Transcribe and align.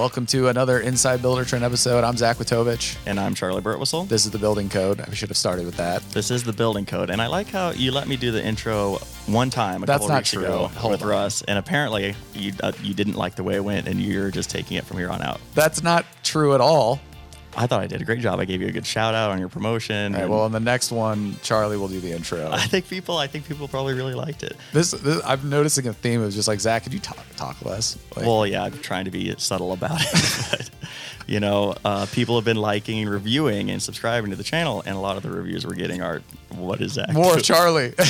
welcome 0.00 0.24
to 0.24 0.48
another 0.48 0.80
Inside 0.80 1.20
Builder 1.20 1.44
Trend 1.44 1.62
episode. 1.62 2.04
I'm 2.04 2.16
Zach 2.16 2.38
Witovich. 2.38 2.96
And 3.04 3.20
I'm 3.20 3.34
Charley 3.34 3.60
Burtwhistle. 3.60 4.08
This 4.08 4.24
is 4.24 4.30
the 4.30 4.38
building 4.38 4.70
code. 4.70 4.98
I 4.98 5.12
should 5.12 5.28
have 5.28 5.36
started 5.36 5.66
with 5.66 5.76
that. 5.76 6.00
This 6.12 6.30
is 6.30 6.42
the 6.42 6.54
building 6.54 6.86
code. 6.86 7.10
And 7.10 7.20
I 7.20 7.26
like 7.26 7.48
how 7.48 7.72
you 7.72 7.92
let 7.92 8.08
me 8.08 8.16
do 8.16 8.30
the 8.30 8.42
intro 8.42 8.94
one 9.26 9.50
time 9.50 9.82
a 9.82 9.86
That's 9.86 9.98
couple 9.98 10.08
not 10.08 10.20
weeks 10.20 10.30
true. 10.30 10.42
ago 10.44 10.68
Hold 10.68 10.92
with 10.92 11.02
on. 11.02 11.08
Russ. 11.08 11.42
And 11.42 11.58
apparently 11.58 12.14
you, 12.32 12.54
uh, 12.62 12.72
you 12.82 12.94
didn't 12.94 13.16
like 13.16 13.34
the 13.34 13.44
way 13.44 13.56
it 13.56 13.62
went 13.62 13.88
and 13.88 14.00
you're 14.00 14.30
just 14.30 14.48
taking 14.48 14.78
it 14.78 14.86
from 14.86 14.96
here 14.96 15.10
on 15.10 15.20
out. 15.20 15.38
That's 15.54 15.82
not 15.82 16.06
true 16.22 16.54
at 16.54 16.62
all. 16.62 16.98
I 17.56 17.66
thought 17.66 17.80
I 17.80 17.86
did 17.86 18.00
a 18.00 18.04
great 18.04 18.20
job. 18.20 18.38
I 18.38 18.44
gave 18.44 18.60
you 18.60 18.68
a 18.68 18.72
good 18.72 18.86
shout 18.86 19.14
out 19.14 19.30
on 19.30 19.38
your 19.38 19.48
promotion. 19.48 20.14
All 20.14 20.20
right, 20.20 20.30
well, 20.30 20.46
in 20.46 20.52
the 20.52 20.60
next 20.60 20.92
one, 20.92 21.36
Charley 21.42 21.76
will 21.76 21.88
do 21.88 22.00
the 22.00 22.12
intro. 22.12 22.48
I 22.52 22.60
think 22.66 22.88
people, 22.88 23.16
I 23.18 23.26
think 23.26 23.46
people 23.46 23.66
probably 23.68 23.94
really 23.94 24.14
liked 24.14 24.42
it. 24.42 24.56
This, 24.72 24.92
this 24.92 25.20
I'm 25.24 25.48
noticing 25.48 25.86
a 25.88 25.92
theme 25.92 26.22
of 26.22 26.32
just 26.32 26.48
like 26.48 26.60
Zach. 26.60 26.84
Could 26.84 26.94
you 26.94 27.00
talk 27.00 27.18
talk 27.36 27.64
less? 27.64 27.98
Like, 28.16 28.26
Well, 28.26 28.46
yeah, 28.46 28.64
I'm 28.64 28.78
trying 28.78 29.04
to 29.06 29.10
be 29.10 29.34
subtle 29.38 29.72
about 29.72 30.00
it. 30.00 30.10
but, 30.50 30.70
you 31.26 31.40
know, 31.40 31.74
uh, 31.84 32.06
people 32.12 32.36
have 32.36 32.44
been 32.44 32.56
liking, 32.56 33.00
and 33.00 33.10
reviewing, 33.10 33.70
and 33.70 33.82
subscribing 33.82 34.30
to 34.30 34.36
the 34.36 34.44
channel. 34.44 34.82
And 34.86 34.96
a 34.96 35.00
lot 35.00 35.16
of 35.16 35.22
the 35.22 35.30
reviews 35.30 35.66
we're 35.66 35.74
getting 35.74 36.02
are, 36.02 36.22
what 36.50 36.80
is 36.80 36.94
that? 36.94 37.12
more 37.12 37.38
Charley. 37.38 37.94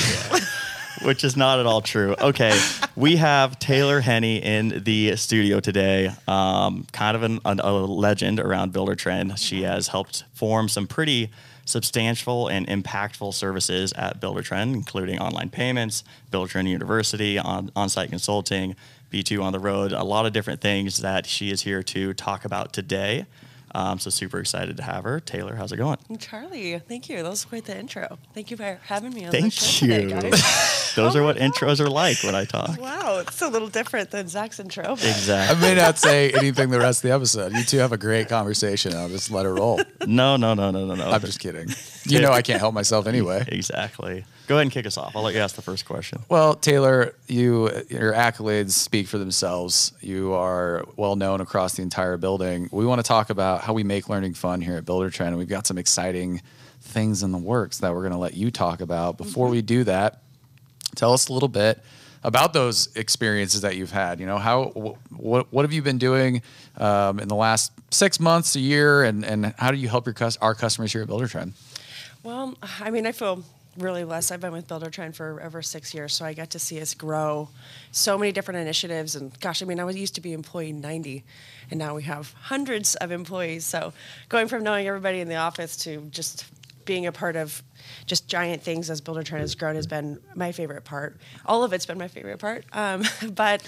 which 1.02 1.24
is 1.24 1.36
not 1.36 1.58
at 1.60 1.66
all 1.66 1.80
true. 1.80 2.14
Okay, 2.20 2.58
we 2.96 3.16
have 3.16 3.58
Taylor 3.58 4.00
Henne 4.00 4.24
in 4.24 4.82
the 4.84 5.16
studio 5.16 5.60
today. 5.60 6.10
Um, 6.28 6.86
kind 6.92 7.16
of 7.16 7.22
an, 7.22 7.40
an, 7.44 7.60
a 7.60 7.72
legend 7.72 8.40
around 8.40 8.72
Builder 8.72 8.94
Trend. 8.94 9.38
She 9.38 9.62
has 9.62 9.88
helped 9.88 10.24
form 10.32 10.68
some 10.68 10.86
pretty 10.86 11.30
substantial 11.64 12.48
and 12.48 12.66
impactful 12.66 13.32
services 13.34 13.92
at 13.94 14.20
Builder 14.20 14.42
Trend, 14.42 14.74
including 14.74 15.18
online 15.18 15.50
payments, 15.50 16.04
Builder 16.30 16.50
Trend 16.50 16.68
University, 16.68 17.38
on, 17.38 17.70
on-site 17.76 18.10
consulting, 18.10 18.76
B2 19.12 19.42
on 19.42 19.52
the 19.52 19.58
road, 19.58 19.92
a 19.92 20.04
lot 20.04 20.26
of 20.26 20.32
different 20.32 20.60
things 20.60 20.98
that 20.98 21.26
she 21.26 21.50
is 21.50 21.62
here 21.62 21.82
to 21.82 22.14
talk 22.14 22.44
about 22.44 22.72
today. 22.72 23.26
Um, 23.74 23.98
so 24.00 24.10
super 24.10 24.40
excited 24.40 24.76
to 24.78 24.82
have 24.82 25.04
her. 25.04 25.20
Taylor, 25.20 25.54
how's 25.54 25.70
it 25.72 25.76
going? 25.76 25.98
Charley, 26.18 26.78
thank 26.80 27.08
you. 27.08 27.22
That 27.22 27.28
was 27.30 27.44
quite 27.44 27.64
the 27.66 27.78
intro. 27.78 28.18
Thank 28.34 28.50
you 28.50 28.56
for 28.56 28.78
having 28.86 29.12
me 29.14 29.24
on 29.26 29.30
the 29.30 29.40
Thank 29.40 29.52
show 29.52 29.86
you. 29.86 30.08
today, 30.08 30.30
guys. 30.30 30.92
Those 30.96 31.14
Oh 31.14 31.20
are 31.20 31.22
what 31.22 31.38
God. 31.38 31.52
intros 31.52 31.78
are 31.78 31.88
like 31.88 32.16
when 32.24 32.34
I 32.34 32.44
talk. 32.46 32.80
Wow, 32.80 33.18
it's 33.20 33.40
a 33.42 33.48
little 33.48 33.68
different 33.68 34.10
than 34.10 34.26
Zach's 34.26 34.58
intro. 34.58 34.82
but- 34.96 35.04
Exactly. 35.04 35.56
I 35.56 35.60
may 35.60 35.74
not 35.80 35.98
say 35.98 36.30
anything 36.32 36.70
the 36.70 36.80
rest 36.80 37.04
of 37.04 37.08
the 37.10 37.14
episode. 37.14 37.52
You 37.52 37.62
two 37.62 37.78
have 37.78 37.92
a 37.92 37.96
great 37.98 38.28
conversation. 38.28 38.94
I'll 38.94 39.08
just 39.08 39.30
let 39.30 39.46
it 39.46 39.50
roll. 39.50 39.80
No, 40.04 40.36
no, 40.36 40.54
no, 40.54 40.70
no, 40.72 40.86
no, 40.86 40.94
no. 40.96 41.08
I'm 41.08 41.20
just 41.20 41.38
kidding. 41.38 41.68
You 42.06 42.20
know 42.20 42.32
I 42.32 42.42
can't 42.42 42.58
help 42.58 42.74
myself 42.74 43.06
anyway. 43.06 43.44
Exactly. 43.52 44.24
Go 44.50 44.56
ahead 44.56 44.62
and 44.62 44.72
kick 44.72 44.84
us 44.84 44.98
off. 44.98 45.14
I'll 45.14 45.22
let 45.22 45.32
you 45.32 45.38
ask 45.38 45.54
the 45.54 45.62
first 45.62 45.84
question. 45.84 46.22
Well, 46.28 46.54
Taylor, 46.54 47.14
you 47.28 47.70
your 47.88 48.12
accolades 48.12 48.72
speak 48.72 49.06
for 49.06 49.16
themselves. 49.16 49.92
You 50.00 50.32
are 50.32 50.84
well 50.96 51.14
known 51.14 51.40
across 51.40 51.74
the 51.74 51.82
entire 51.82 52.16
building. 52.16 52.68
We 52.72 52.84
want 52.84 52.98
to 52.98 53.06
talk 53.06 53.30
about 53.30 53.60
how 53.60 53.74
we 53.74 53.84
make 53.84 54.08
learning 54.08 54.34
fun 54.34 54.60
here 54.60 54.76
at 54.76 54.84
Builder 54.84 55.08
Trend, 55.08 55.28
and 55.28 55.38
we've 55.38 55.48
got 55.48 55.68
some 55.68 55.78
exciting 55.78 56.42
things 56.80 57.22
in 57.22 57.30
the 57.30 57.38
works 57.38 57.78
that 57.78 57.94
we're 57.94 58.00
going 58.00 58.10
to 58.10 58.18
let 58.18 58.34
you 58.34 58.50
talk 58.50 58.80
about. 58.80 59.16
Before 59.18 59.46
we 59.46 59.62
do 59.62 59.84
that, 59.84 60.20
tell 60.96 61.12
us 61.12 61.28
a 61.28 61.32
little 61.32 61.48
bit 61.48 61.78
about 62.24 62.52
those 62.52 62.88
experiences 62.96 63.60
that 63.60 63.76
you've 63.76 63.92
had. 63.92 64.18
You 64.18 64.26
know, 64.26 64.38
how 64.38 64.64
wh- 64.70 65.12
what 65.16 65.52
what 65.52 65.64
have 65.64 65.72
you 65.72 65.82
been 65.82 65.98
doing 65.98 66.42
um, 66.76 67.20
in 67.20 67.28
the 67.28 67.36
last 67.36 67.70
six 67.92 68.18
months, 68.18 68.56
a 68.56 68.60
year, 68.60 69.04
and 69.04 69.24
and 69.24 69.54
how 69.58 69.70
do 69.70 69.76
you 69.76 69.88
help 69.88 70.06
your 70.06 70.14
cus- 70.14 70.38
our 70.38 70.56
customers 70.56 70.92
here 70.92 71.02
at 71.02 71.06
Builder 71.06 71.28
Trend? 71.28 71.52
Well, 72.24 72.56
I 72.80 72.90
mean, 72.90 73.06
I 73.06 73.12
feel 73.12 73.44
really 73.80 74.04
blessed. 74.04 74.32
I've 74.32 74.40
been 74.40 74.52
with 74.52 74.68
Builder 74.68 74.90
Trend 74.90 75.16
for 75.16 75.42
over 75.42 75.62
six 75.62 75.92
years, 75.94 76.14
so 76.14 76.24
I 76.24 76.34
got 76.34 76.50
to 76.50 76.58
see 76.58 76.80
us 76.80 76.94
grow 76.94 77.48
so 77.92 78.16
many 78.16 78.32
different 78.32 78.60
initiatives. 78.60 79.16
And 79.16 79.38
gosh, 79.40 79.62
I 79.62 79.66
mean, 79.66 79.80
I 79.80 79.84
was 79.84 79.96
used 79.96 80.14
to 80.16 80.20
be 80.20 80.32
employee 80.32 80.72
90, 80.72 81.24
and 81.70 81.78
now 81.78 81.94
we 81.94 82.02
have 82.04 82.32
hundreds 82.34 82.94
of 82.96 83.10
employees. 83.10 83.64
So 83.64 83.92
going 84.28 84.48
from 84.48 84.62
knowing 84.62 84.86
everybody 84.86 85.20
in 85.20 85.28
the 85.28 85.36
office 85.36 85.76
to 85.78 86.02
just 86.10 86.44
being 86.84 87.06
a 87.06 87.12
part 87.12 87.36
of 87.36 87.62
just 88.06 88.28
giant 88.28 88.62
things 88.62 88.90
as 88.90 89.00
Builder 89.00 89.22
Trend 89.22 89.42
has 89.42 89.54
grown 89.54 89.74
has 89.74 89.86
been 89.86 90.20
my 90.34 90.52
favorite 90.52 90.84
part. 90.84 91.18
All 91.46 91.64
of 91.64 91.72
it's 91.72 91.86
been 91.86 91.98
my 91.98 92.08
favorite 92.08 92.38
part. 92.38 92.64
Um, 92.72 93.04
but 93.34 93.62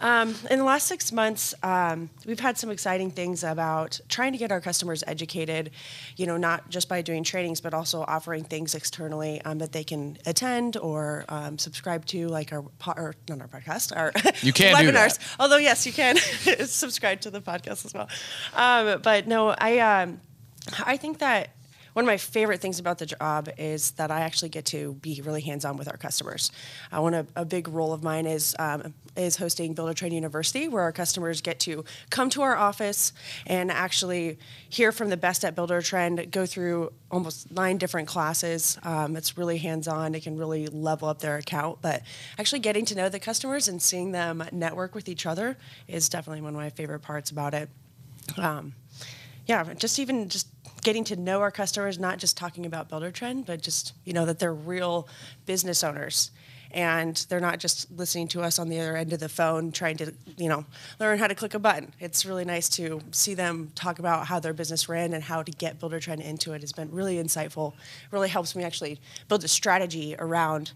um, 0.00 0.34
in 0.50 0.58
the 0.58 0.64
last 0.64 0.86
six 0.86 1.12
months, 1.12 1.54
um, 1.62 2.08
we've 2.26 2.40
had 2.40 2.56
some 2.56 2.70
exciting 2.70 3.10
things 3.10 3.44
about 3.44 4.00
trying 4.08 4.32
to 4.32 4.38
get 4.38 4.50
our 4.50 4.60
customers 4.60 5.04
educated, 5.06 5.70
you 6.16 6.26
know, 6.26 6.36
not 6.36 6.70
just 6.70 6.88
by 6.88 7.02
doing 7.02 7.22
trainings, 7.22 7.60
but 7.60 7.74
also 7.74 8.02
offering 8.02 8.44
things 8.44 8.74
externally 8.74 9.40
um, 9.42 9.58
that 9.58 9.72
they 9.72 9.84
can 9.84 10.16
attend 10.26 10.76
or 10.78 11.24
um, 11.28 11.58
subscribe 11.58 12.06
to, 12.06 12.28
like 12.28 12.52
our, 12.52 12.62
po- 12.78 12.94
or 12.96 13.14
not 13.28 13.40
our 13.40 13.48
podcast, 13.48 13.94
our 13.96 14.12
You 14.42 14.52
can 14.52 14.74
webinars. 14.74 15.18
Although, 15.38 15.58
yes, 15.58 15.86
you 15.86 15.92
can 15.92 16.16
subscribe 16.66 17.20
to 17.22 17.30
the 17.30 17.40
podcast 17.40 17.84
as 17.84 17.94
well. 17.94 18.08
Um, 18.54 19.00
but 19.02 19.26
no, 19.26 19.50
I, 19.50 19.78
um, 19.78 20.20
I 20.84 20.96
think 20.96 21.18
that 21.18 21.50
one 21.92 22.04
of 22.04 22.06
my 22.06 22.16
favorite 22.16 22.60
things 22.60 22.78
about 22.78 22.98
the 22.98 23.06
job 23.06 23.48
is 23.58 23.92
that 23.92 24.10
I 24.10 24.20
actually 24.20 24.48
get 24.48 24.64
to 24.66 24.94
be 24.94 25.20
really 25.24 25.40
hands-on 25.40 25.76
with 25.76 25.88
our 25.88 25.96
customers. 25.96 26.52
Uh, 26.92 27.00
one 27.00 27.14
a 27.14 27.44
big 27.44 27.68
role 27.68 27.92
of 27.92 28.02
mine 28.02 28.26
is 28.26 28.54
um, 28.58 28.94
is 29.16 29.36
hosting 29.36 29.74
Builder 29.74 29.94
Trend 29.94 30.14
University, 30.14 30.68
where 30.68 30.82
our 30.82 30.92
customers 30.92 31.40
get 31.40 31.58
to 31.60 31.84
come 32.10 32.30
to 32.30 32.42
our 32.42 32.56
office 32.56 33.12
and 33.46 33.70
actually 33.70 34.38
hear 34.68 34.92
from 34.92 35.10
the 35.10 35.16
best 35.16 35.44
at 35.44 35.54
Builder 35.54 35.82
Trend, 35.82 36.30
go 36.30 36.46
through 36.46 36.92
almost 37.10 37.50
nine 37.50 37.76
different 37.76 38.06
classes. 38.06 38.78
Um, 38.84 39.16
it's 39.16 39.36
really 39.36 39.58
hands-on. 39.58 40.14
It 40.14 40.22
can 40.22 40.36
really 40.36 40.68
level 40.68 41.08
up 41.08 41.18
their 41.18 41.36
account, 41.36 41.78
but 41.82 42.02
actually 42.38 42.60
getting 42.60 42.84
to 42.86 42.94
know 42.94 43.08
the 43.08 43.20
customers 43.20 43.66
and 43.68 43.82
seeing 43.82 44.12
them 44.12 44.44
network 44.52 44.94
with 44.94 45.08
each 45.08 45.26
other 45.26 45.56
is 45.88 46.08
definitely 46.08 46.40
one 46.40 46.54
of 46.54 46.60
my 46.60 46.70
favorite 46.70 47.00
parts 47.00 47.30
about 47.30 47.52
it 47.54 47.68
um, 48.38 48.74
yeah, 49.46 49.74
just 49.74 49.98
even 49.98 50.28
just 50.28 50.48
getting 50.82 51.04
to 51.04 51.16
know 51.16 51.40
our 51.40 51.50
customers, 51.50 51.98
not 51.98 52.18
just 52.18 52.36
talking 52.36 52.66
about 52.66 52.88
Builder 52.88 53.10
Trend, 53.10 53.46
but 53.46 53.62
just 53.62 53.94
you 54.04 54.12
know 54.12 54.26
that 54.26 54.38
they're 54.38 54.54
real 54.54 55.08
business 55.46 55.84
owners, 55.84 56.30
and 56.70 57.16
they're 57.28 57.40
not 57.40 57.58
just 57.58 57.90
listening 57.90 58.28
to 58.28 58.42
us 58.42 58.58
on 58.58 58.68
the 58.68 58.80
other 58.80 58.96
end 58.96 59.12
of 59.12 59.20
the 59.20 59.28
phone 59.28 59.72
trying 59.72 59.96
to 59.98 60.12
you 60.36 60.48
know 60.48 60.64
learn 60.98 61.18
how 61.18 61.26
to 61.26 61.34
click 61.34 61.54
a 61.54 61.58
button. 61.58 61.92
It's 62.00 62.24
really 62.24 62.44
nice 62.44 62.68
to 62.70 63.00
see 63.10 63.34
them 63.34 63.72
talk 63.74 63.98
about 63.98 64.26
how 64.26 64.40
their 64.40 64.52
business 64.52 64.88
ran 64.88 65.12
and 65.12 65.22
how 65.22 65.42
to 65.42 65.52
get 65.52 65.78
Builder 65.78 66.00
Trend 66.00 66.22
into 66.22 66.52
it. 66.52 66.60
Has 66.60 66.72
been 66.72 66.90
really 66.90 67.16
insightful. 67.16 67.74
Really 68.10 68.28
helps 68.28 68.54
me 68.54 68.64
actually 68.64 69.00
build 69.28 69.44
a 69.44 69.48
strategy 69.48 70.16
around 70.18 70.72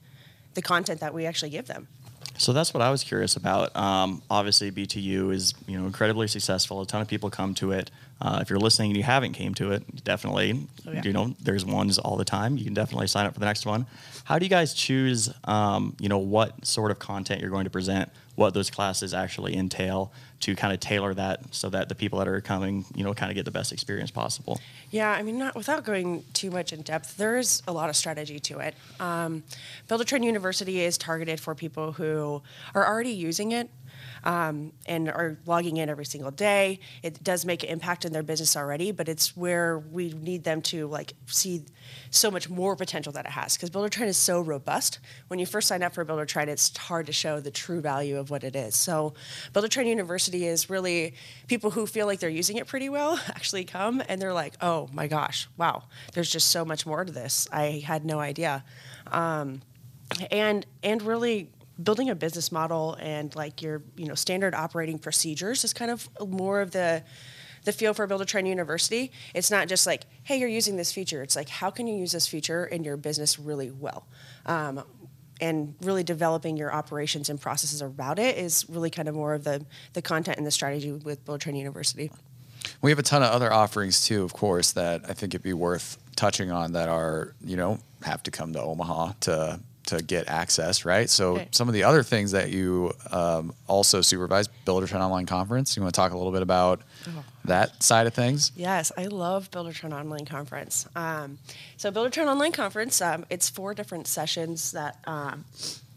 the 0.55 0.63
content 0.63 1.01
that 1.01 1.13
we 1.13 1.27
actually 1.27 1.51
give 1.51 1.67
them. 1.67 1.89
So 2.37 2.53
that's 2.53 2.75
what 2.75 2.83
I 2.83 2.91
was 2.91 3.05
curious 3.05 3.37
about. 3.37 3.75
Um, 3.77 4.23
obviously, 4.29 4.71
BTU 4.71 5.33
is 5.33 5.55
you 5.67 5.79
know 5.79 5.87
incredibly 5.87 6.27
successful. 6.27 6.81
A 6.81 6.87
ton 6.87 7.01
of 7.01 7.09
people 7.09 7.31
come 7.31 7.55
to 7.55 7.73
it. 7.73 7.91
Uh, 8.21 8.39
if 8.41 8.49
you're 8.49 8.59
listening 8.59 8.91
and 8.91 8.97
you 8.97 9.03
haven't 9.03 9.33
came 9.33 9.53
to 9.55 9.73
it, 9.73 10.05
definitely, 10.05 10.67
Oh, 10.87 10.93
yeah. 10.93 11.03
you 11.05 11.13
know, 11.13 11.35
there's 11.43 11.65
ones 11.65 11.99
all 11.99 12.17
the 12.17 12.25
time. 12.25 12.57
You 12.57 12.65
can 12.65 12.75
definitely 12.75 13.07
sign 13.09 13.27
up 13.27 13.35
for 13.35 13.41
the 13.41 13.47
next 13.47 13.67
one. 13.67 13.87
How 14.25 14.39
do 14.39 14.47
you 14.47 14.51
guys 14.51 14.73
choose, 14.73 15.29
um, 15.45 15.95
you 15.99 16.09
know, 16.09 16.19
what 16.19 16.65
sort 16.65 16.91
of 16.91 16.99
content 16.99 17.41
you're 17.41 17.51
going 17.51 17.65
to 17.65 17.71
present, 17.71 18.09
what 18.37 18.55
those 18.55 18.71
classes 18.71 19.13
actually 19.13 19.57
entail, 19.57 20.13
to 20.41 20.55
kind 20.55 20.73
of 20.73 20.81
tailor 20.81 21.13
that 21.15 21.41
so 21.55 21.69
that 21.71 21.89
the 21.89 21.95
people 21.95 22.19
that 22.19 22.29
are 22.29 22.41
coming, 22.41 22.85
you 22.95 23.03
know, 23.05 23.15
kind 23.15 23.31
of 23.31 23.35
get 23.35 23.45
the 23.45 23.51
best 23.51 23.73
experience 23.73 24.11
possible? 24.11 24.61
Yeah, 24.91 25.11
I 25.11 25.23
mean, 25.23 25.39
not 25.39 25.55
without 25.55 25.85
going 25.85 26.25
too 26.35 26.51
much 26.51 26.73
in 26.73 26.83
depth, 26.83 27.17
there 27.17 27.37
is 27.37 27.63
a 27.67 27.73
lot 27.73 27.89
of 27.91 27.97
strategy 27.97 28.39
to 28.41 28.59
it. 28.61 28.75
Um, 29.01 29.43
a 29.91 30.05
Trend 30.05 30.25
University 30.25 30.81
is 30.81 30.99
targeted 30.99 31.41
for 31.41 31.55
people 31.55 31.93
who 31.93 32.43
are 32.75 32.87
already 32.87 33.11
using 33.11 33.53
it 33.53 33.69
um, 34.25 34.73
and 34.87 35.09
are 35.09 35.39
logging 35.47 35.77
in 35.77 35.89
every 35.89 36.07
single 36.07 36.31
day. 36.31 36.81
It 37.03 37.23
does 37.23 37.45
make 37.45 37.63
an 37.63 37.69
impact 37.69 38.05
in 38.05 38.13
their 38.13 38.23
business 38.23 38.57
already, 38.57 38.91
but 38.91 39.09
it's 39.09 39.37
where 39.37 39.79
we 39.79 40.13
need 40.15 40.45
them 40.45 40.63
to 40.63 40.87
like 40.89 41.13
see 41.27 41.65
so 42.11 42.31
much 42.31 42.49
more 42.49 42.75
potential 42.75 43.13
that 43.13 43.27
it 43.27 43.33
has 43.33 43.57
because 43.57 43.71
Builder 43.71 43.89
Trend 43.89 44.09
is 44.09 44.17
so 44.17 44.41
robust. 44.41 44.99
When 45.29 45.39
you 45.39 45.47
first 45.47 45.69
sign 45.69 45.83
up 45.83 45.95
for 45.95 46.05
Builder 46.05 46.25
Trend, 46.25 46.51
it's 46.51 46.77
hard 46.77 47.07
to 47.07 47.13
show 47.13 47.41
the 47.41 47.51
true 47.51 47.81
value 47.81 48.19
of 48.19 48.31
what 48.31 48.45
it 48.45 48.57
is. 48.57 48.75
So, 48.75 49.15
Builder 49.53 49.69
Trend 49.69 49.89
University 49.89 50.47
is 50.47 50.71
really 50.71 51.15
people 51.47 51.71
who 51.71 51.87
feel 51.87 52.07
like 52.07 52.21
they're 52.21 52.31
using 52.31 52.57
it 52.57 52.67
pretty 52.67 52.89
well 52.89 53.21
actually 53.29 53.65
come 53.65 54.03
and 54.09 54.21
they're 54.21 54.33
like, 54.33 54.55
oh 54.61 54.89
my 54.93 55.07
gosh, 55.07 55.49
wow, 55.59 55.85
there's 56.15 56.31
just 56.31 56.49
so 56.49 56.65
much 56.65 56.87
more 56.87 57.05
to 57.05 57.13
this. 57.13 57.47
I 57.53 57.83
had 57.85 58.05
no 58.05 58.21
idea. 58.21 58.65
Um, 59.09 59.61
and 60.31 60.67
and 60.83 61.03
really 61.03 61.51
building 61.83 62.11
a 62.11 62.15
business 62.15 62.53
model 62.53 62.97
and 63.01 63.35
like 63.35 63.61
your 63.63 63.83
you 63.97 64.07
know 64.07 64.15
standard 64.15 64.55
operating 64.55 64.99
procedures 64.99 65.65
is 65.65 65.73
kind 65.73 65.91
of 65.91 66.09
more 66.29 66.61
of 66.61 66.71
the 66.71 67.03
the 67.65 67.73
feel 67.73 67.95
for 67.95 68.07
Builder 68.07 68.25
Trend 68.25 68.47
University. 68.47 69.11
It's 69.35 69.51
not 69.51 69.69
just 69.69 69.87
like, 69.87 70.03
hey, 70.23 70.37
you're 70.39 70.49
using 70.49 70.77
this 70.77 70.93
feature. 70.93 71.23
It's 71.23 71.35
like, 71.35 71.49
how 71.49 71.71
can 71.71 71.87
you 71.87 71.97
use 71.97 72.13
this 72.13 72.27
feature 72.27 72.67
in 72.67 72.85
your 72.85 72.97
business 72.97 73.39
really 73.39 73.71
well? 73.71 74.07
Um, 74.47 74.85
and 75.41 75.75
really 75.83 76.05
developing 76.05 76.57
your 76.57 76.73
operations 76.73 77.29
and 77.29 77.41
processes 77.41 77.83
about 77.83 78.19
it 78.19 78.39
is 78.39 78.67
really 78.69 78.91
kind 78.91 79.09
of 79.09 79.15
more 79.15 79.35
of 79.35 79.45
the, 79.45 79.65
the 79.95 80.03
content 80.03 80.39
and 80.39 80.47
the 80.47 80.51
strategy 80.51 80.93
with 80.93 81.25
Builder 81.25 81.43
Trend 81.43 81.59
University. 81.59 82.11
We 82.81 82.91
have 82.91 82.99
a 82.99 83.03
ton 83.03 83.23
of 83.23 83.31
other 83.31 83.53
offerings 83.53 84.07
too, 84.07 84.23
of 84.23 84.33
course, 84.33 84.73
that 84.73 85.03
I 85.09 85.13
think 85.13 85.35
it'd 85.35 85.43
be 85.43 85.53
worth 85.53 85.99
touching 86.17 86.51
on 86.51 86.73
that 86.73 86.89
are, 86.89 87.35
you 87.43 87.57
know, 87.57 87.79
have 88.03 88.23
to 88.25 88.31
come 88.31 88.53
to 88.53 88.61
Omaha 88.61 89.13
to 89.21 89.61
to 89.87 90.03
get 90.03 90.29
access, 90.29 90.85
right? 90.85 91.09
So 91.11 91.37
Right. 91.37 91.55
some 91.55 91.69
of 91.69 91.75
the 91.75 91.83
other 91.85 92.03
things 92.03 92.33
that 92.33 92.51
you 92.51 92.93
um, 93.11 93.53
also 93.67 94.01
supervise, 94.01 94.49
Buildertrend 94.67 95.01
Online 95.01 95.27
Conference. 95.27 95.77
You 95.77 95.83
want 95.83 95.95
to 95.95 95.99
talk 96.01 96.13
a 96.13 96.17
little 96.17 96.33
bit 96.33 96.43
about 96.43 96.81
that 97.45 97.83
side 97.83 98.07
of 98.07 98.15
things? 98.15 98.53
Yes, 98.57 98.91
I 98.97 99.07
love 99.07 99.51
Buildertrend 99.51 99.93
Online 99.93 100.25
Conference. 100.25 100.89
Um, 100.97 101.39
so 101.77 101.91
Buildertrend 101.91 102.27
Online 102.27 102.53
Conference, 102.53 103.01
um, 103.03 103.25
it's 103.31 103.49
four 103.51 103.75
different 103.75 104.07
sessions 104.07 104.73
that 104.73 104.99
um, 105.07 105.45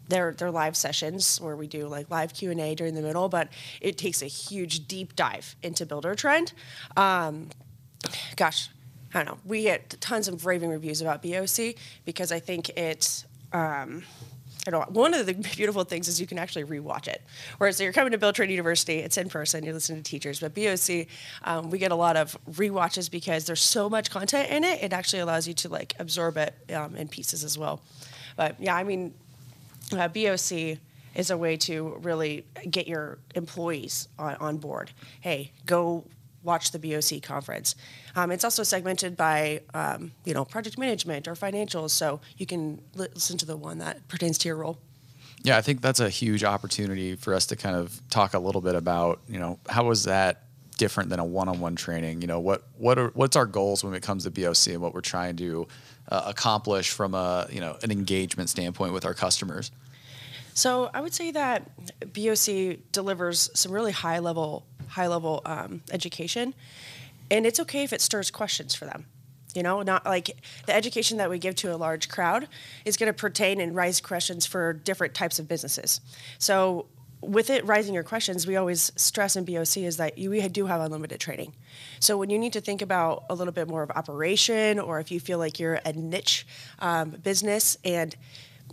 they're 0.08 0.32
they're 0.32 0.50
live 0.50 0.76
sessions 0.76 1.38
where 1.40 1.56
we 1.56 1.66
do 1.66 1.86
like 1.86 2.10
live 2.10 2.32
Q 2.34 2.50
and 2.50 2.60
A 2.60 2.74
during 2.74 2.94
the 2.94 3.02
middle, 3.02 3.28
but 3.28 3.48
it 3.80 3.98
takes 3.98 4.22
a 4.22 4.26
huge 4.26 4.86
deep 4.88 5.14
dive 5.16 5.54
into 5.62 5.84
Buildertrend. 5.86 6.52
Um, 6.96 7.48
gosh, 8.36 8.70
I 9.14 9.18
don't 9.22 9.26
know. 9.26 9.38
We 9.44 9.62
get 9.62 10.00
tons 10.00 10.28
of 10.28 10.44
raving 10.46 10.70
reviews 10.70 11.00
about 11.00 11.22
BOC 11.22 11.74
because 12.04 12.30
I 12.32 12.40
think 12.40 12.68
it. 12.70 13.24
Um. 13.52 14.04
One 14.88 15.14
of 15.14 15.24
the 15.24 15.32
beautiful 15.32 15.84
things 15.84 16.08
is 16.08 16.20
you 16.20 16.26
can 16.26 16.38
actually 16.38 16.64
rewatch 16.64 17.08
it. 17.08 17.22
Whereas 17.56 17.80
you're 17.80 17.92
coming 17.92 18.12
to 18.12 18.18
Buildertrend 18.18 18.50
University, 18.50 18.98
it's 18.98 19.16
in 19.16 19.30
person. 19.30 19.64
You're 19.64 19.72
listening 19.72 20.02
to 20.02 20.10
teachers, 20.10 20.40
but 20.40 20.54
BOC, 20.54 21.06
um, 21.44 21.70
we 21.70 21.78
get 21.78 21.90
a 21.90 21.94
lot 21.94 22.16
of 22.16 22.36
rewatches 22.50 23.10
because 23.10 23.46
there's 23.46 23.62
so 23.62 23.88
much 23.88 24.10
content 24.10 24.50
in 24.50 24.64
it. 24.64 24.82
It 24.82 24.92
actually 24.92 25.20
allows 25.20 25.48
you 25.48 25.54
to 25.54 25.70
like 25.70 25.94
absorb 25.98 26.36
it 26.36 26.54
um, 26.74 26.96
in 26.96 27.08
pieces 27.08 27.44
as 27.44 27.56
well. 27.56 27.80
But 28.36 28.56
yeah, 28.60 28.74
I 28.76 28.84
mean, 28.84 29.14
uh, 29.92 30.08
BOC 30.08 30.78
is 31.14 31.30
a 31.30 31.36
way 31.36 31.56
to 31.56 31.98
really 32.02 32.44
get 32.70 32.86
your 32.86 33.18
employees 33.34 34.08
on, 34.18 34.34
on 34.34 34.56
board. 34.58 34.90
Hey, 35.20 35.52
go 35.64 36.04
watch 36.48 36.72
the 36.72 36.78
BOC 36.78 37.22
conference. 37.22 37.76
Um, 38.16 38.32
it's 38.32 38.42
also 38.42 38.62
segmented 38.62 39.16
by, 39.16 39.60
um, 39.74 40.12
you 40.24 40.34
know, 40.34 40.44
project 40.44 40.78
management 40.78 41.28
or 41.28 41.34
financials, 41.34 41.90
so 41.90 42.20
you 42.38 42.46
can 42.46 42.80
li- 42.96 43.08
listen 43.14 43.36
to 43.38 43.46
the 43.46 43.56
one 43.56 43.78
that 43.78 44.08
pertains 44.08 44.38
to 44.38 44.48
your 44.48 44.56
role. 44.56 44.78
Yeah, 45.44 45.56
I 45.56 45.60
think 45.60 45.82
that's 45.82 46.00
a 46.00 46.08
huge 46.08 46.42
opportunity 46.42 47.14
for 47.14 47.34
us 47.34 47.46
to 47.46 47.56
kind 47.56 47.76
of 47.76 48.00
talk 48.10 48.34
a 48.34 48.38
little 48.38 48.62
bit 48.62 48.74
about, 48.74 49.20
you 49.28 49.38
know, 49.38 49.60
how 49.68 49.84
was 49.84 50.04
that 50.04 50.44
different 50.78 51.10
than 51.10 51.20
a 51.20 51.24
one-on-one 51.24 51.76
training? 51.76 52.22
You 52.22 52.26
know, 52.26 52.40
what 52.40 52.62
what 52.78 52.98
are 52.98 53.08
what's 53.14 53.36
our 53.36 53.46
goals 53.46 53.84
when 53.84 53.94
it 53.94 54.02
comes 54.02 54.24
to 54.24 54.30
BOC 54.30 54.68
and 54.68 54.80
what 54.80 54.94
we're 54.94 55.00
trying 55.02 55.36
to 55.36 55.68
uh, 56.08 56.22
accomplish 56.26 56.90
from 56.90 57.14
a 57.14 57.46
you 57.50 57.60
know 57.60 57.76
an 57.82 57.90
engagement 57.90 58.48
standpoint 58.48 58.92
with 58.94 59.04
our 59.04 59.14
customers? 59.14 59.70
So 60.54 60.90
I 60.92 61.00
would 61.02 61.14
say 61.14 61.30
that 61.30 61.70
BOC 62.14 62.78
delivers 62.90 63.48
some 63.54 63.70
really 63.70 63.92
high 63.92 64.18
level, 64.18 64.66
high 64.90 65.06
level 65.06 65.42
um, 65.44 65.82
education, 65.90 66.54
and 67.30 67.46
it's 67.46 67.60
okay 67.60 67.82
if 67.82 67.92
it 67.92 68.00
stirs 68.00 68.30
questions 68.30 68.74
for 68.74 68.86
them. 68.86 69.06
You 69.54 69.62
know, 69.62 69.82
not 69.82 70.04
like 70.04 70.36
the 70.66 70.74
education 70.74 71.16
that 71.18 71.30
we 71.30 71.38
give 71.38 71.54
to 71.56 71.74
a 71.74 71.76
large 71.76 72.08
crowd 72.08 72.48
is 72.84 72.96
going 72.96 73.08
to 73.08 73.18
pertain 73.18 73.60
and 73.60 73.74
raise 73.74 74.00
questions 74.00 74.46
for 74.46 74.72
different 74.72 75.14
types 75.14 75.38
of 75.38 75.48
businesses. 75.48 76.00
So 76.38 76.86
with 77.20 77.50
it 77.50 77.64
rising 77.66 77.94
your 77.94 78.02
questions, 78.04 78.46
we 78.46 78.56
always 78.56 78.92
stress 78.96 79.36
in 79.36 79.44
BOC 79.44 79.78
is 79.78 79.96
that 79.96 80.18
you, 80.18 80.30
we 80.30 80.46
do 80.48 80.66
have 80.66 80.80
unlimited 80.80 81.18
training. 81.18 81.54
So 81.98 82.16
when 82.16 82.30
you 82.30 82.38
need 82.38 82.52
to 82.52 82.60
think 82.60 82.82
about 82.82 83.24
a 83.28 83.34
little 83.34 83.52
bit 83.52 83.68
more 83.68 83.82
of 83.82 83.90
operation, 83.90 84.78
or 84.78 85.00
if 85.00 85.10
you 85.10 85.18
feel 85.18 85.38
like 85.38 85.58
you're 85.58 85.80
a 85.84 85.92
niche 85.92 86.46
um, 86.78 87.10
business 87.10 87.76
and 87.84 88.14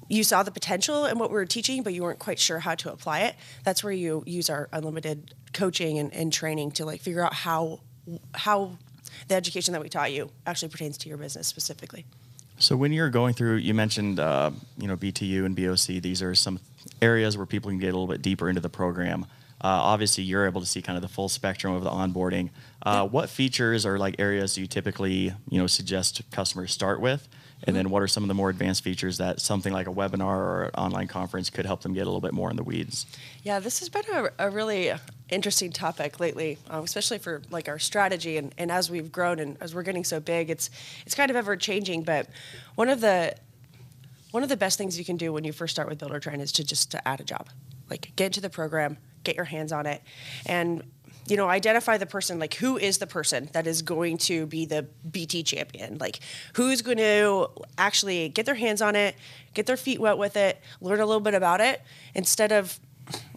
you 0.08 0.24
saw 0.24 0.44
the 0.44 0.52
potential 0.52 1.06
in 1.06 1.18
what 1.18 1.30
we 1.30 1.36
were 1.36 1.46
teaching, 1.46 1.82
but 1.82 1.94
you 1.94 2.04
weren't 2.04 2.20
quite 2.20 2.38
sure 2.38 2.60
how 2.60 2.76
to 2.76 2.92
apply 2.92 3.22
it. 3.22 3.36
That's 3.64 3.84
where 3.84 3.94
you 3.94 4.24
use 4.28 4.50
our 4.50 4.70
unlimited 4.72 5.34
coaching 5.56 5.98
and, 5.98 6.14
and 6.14 6.32
training 6.32 6.72
to 6.72 6.86
like 6.86 7.02
figure 7.02 7.24
out 7.24 7.34
how 7.34 7.80
how 8.36 8.78
the 9.28 9.36
education 9.36 9.72
that 9.74 9.82
we 9.82 9.90
taught 9.90 10.12
you 10.12 10.30
actually 10.46 10.70
pertains 10.70 10.98
to 11.00 11.10
your 11.10 11.18
business 11.18 11.48
specifically. 11.48 12.06
So 12.58 12.76
when 12.76 12.94
you're 12.94 13.10
going 13.10 13.34
through, 13.34 13.56
you 13.56 13.74
mentioned 13.74 14.20
uh, 14.20 14.52
you 14.78 14.88
know 14.88 14.96
BTU 14.96 15.46
and 15.46 15.56
BOC. 15.56 16.02
These 16.02 16.22
are 16.22 16.36
some 16.36 16.60
areas 17.02 17.38
where 17.38 17.46
people 17.46 17.72
can 17.72 17.80
get 17.80 17.88
a 17.88 17.98
little 17.98 18.08
bit 18.08 18.22
deeper 18.22 18.48
into 18.48 18.62
the 18.62 18.70
program. 18.70 19.26
Uh, 19.66 19.82
obviously, 19.94 20.24
you're 20.24 20.46
able 20.46 20.62
to 20.62 20.68
see 20.68 20.80
kind 20.80 20.96
of 20.96 21.02
the 21.02 21.08
full 21.08 21.28
spectrum 21.28 21.74
of 21.74 21.84
the 21.84 21.90
onboarding. 21.90 22.52
Uh, 22.84 23.08
What 23.08 23.32
features 23.32 23.84
or 23.84 23.98
like 23.98 24.16
areas 24.20 24.54
do 24.54 24.62
you 24.62 24.68
typically 24.68 25.34
you 25.50 25.60
know 25.60 25.66
suggest 25.66 26.22
customers 26.30 26.72
start 26.72 27.02
with? 27.02 27.28
And 27.64 27.76
then 27.76 27.90
what 27.90 28.04
are 28.04 28.08
some 28.08 28.24
of 28.24 28.28
the 28.28 28.36
more 28.36 28.52
advanced 28.52 28.84
features 28.84 29.18
that 29.18 29.42
something 29.42 29.74
like 29.74 29.88
a 29.88 29.92
webinar 29.92 30.38
or 30.38 30.64
an 30.66 30.72
online 30.78 31.08
conference 31.08 31.50
could 31.50 31.66
help 31.66 31.82
them 31.82 31.94
get 31.96 32.02
a 32.02 32.06
little 32.06 32.22
bit 32.22 32.34
more 32.34 32.52
in 32.52 32.58
the 32.58 32.64
weeds? 32.64 33.08
Yeah, 33.42 33.60
this 33.60 33.80
has 33.80 33.90
been 33.90 34.04
a, 34.14 34.30
a 34.38 34.50
really 34.52 34.94
interesting 35.30 35.72
topic 35.72 36.20
lately, 36.20 36.60
um, 36.70 36.84
especially 36.84 37.18
for 37.18 37.42
like 37.50 37.68
our 37.68 37.80
strategy 37.80 38.38
and, 38.38 38.54
and 38.60 38.70
as 38.72 38.92
we've 38.92 39.12
grown 39.12 39.40
and 39.40 39.58
as 39.62 39.74
we're 39.74 39.82
getting 39.82 40.04
so 40.04 40.20
big, 40.20 40.52
it's 40.52 40.70
it's 41.08 41.16
kind 41.16 41.32
of 41.32 41.36
ever 41.36 41.58
changing. 41.58 42.04
But 42.04 42.28
one 42.76 42.90
of 42.90 43.02
the 43.02 43.34
one 44.30 44.44
of 44.44 44.50
the 44.50 44.58
best 44.58 44.78
things 44.78 45.00
you 45.00 45.06
can 45.06 45.18
do 45.18 45.34
when 45.34 45.44
you 45.44 45.52
first 45.52 45.74
start 45.74 45.90
with 45.90 45.98
Buildertrend 45.98 46.42
is 46.42 46.52
to 46.52 46.64
just 46.64 46.92
to 46.92 47.08
add 47.08 47.20
a 47.20 47.24
job, 47.24 47.48
like 47.90 48.12
get 48.16 48.28
into 48.28 48.42
the 48.42 48.50
program, 48.52 48.98
get 49.26 49.36
your 49.36 49.46
hands 49.46 49.72
on 49.72 49.86
it, 49.86 50.02
and 50.46 50.84
you 51.28 51.38
know 51.38 51.50
identify 51.50 51.98
the 51.98 52.06
person 52.06 52.40
like 52.40 52.54
who 52.56 52.78
is 52.78 53.00
the 53.00 53.08
person 53.08 53.50
that 53.54 53.66
is 53.66 53.82
going 53.82 54.18
to 54.18 54.46
be 54.46 54.66
the 54.66 54.84
bt 55.10 55.44
champion? 55.44 55.98
Like 55.98 56.20
who's 56.54 56.82
going 56.82 56.98
to 56.98 57.50
actually 57.78 58.30
get 58.30 58.46
their 58.46 58.56
hands 58.56 58.82
on 58.82 58.96
it 58.96 59.16
get 59.54 59.66
their 59.66 59.78
feet 59.78 60.00
wet 60.00 60.18
with 60.18 60.38
it 60.38 60.62
learn 60.82 61.00
a 61.00 61.06
little 61.06 61.22
bit 61.22 61.34
about 61.34 61.62
it 61.62 61.82
instead 62.14 62.52
of 62.52 62.80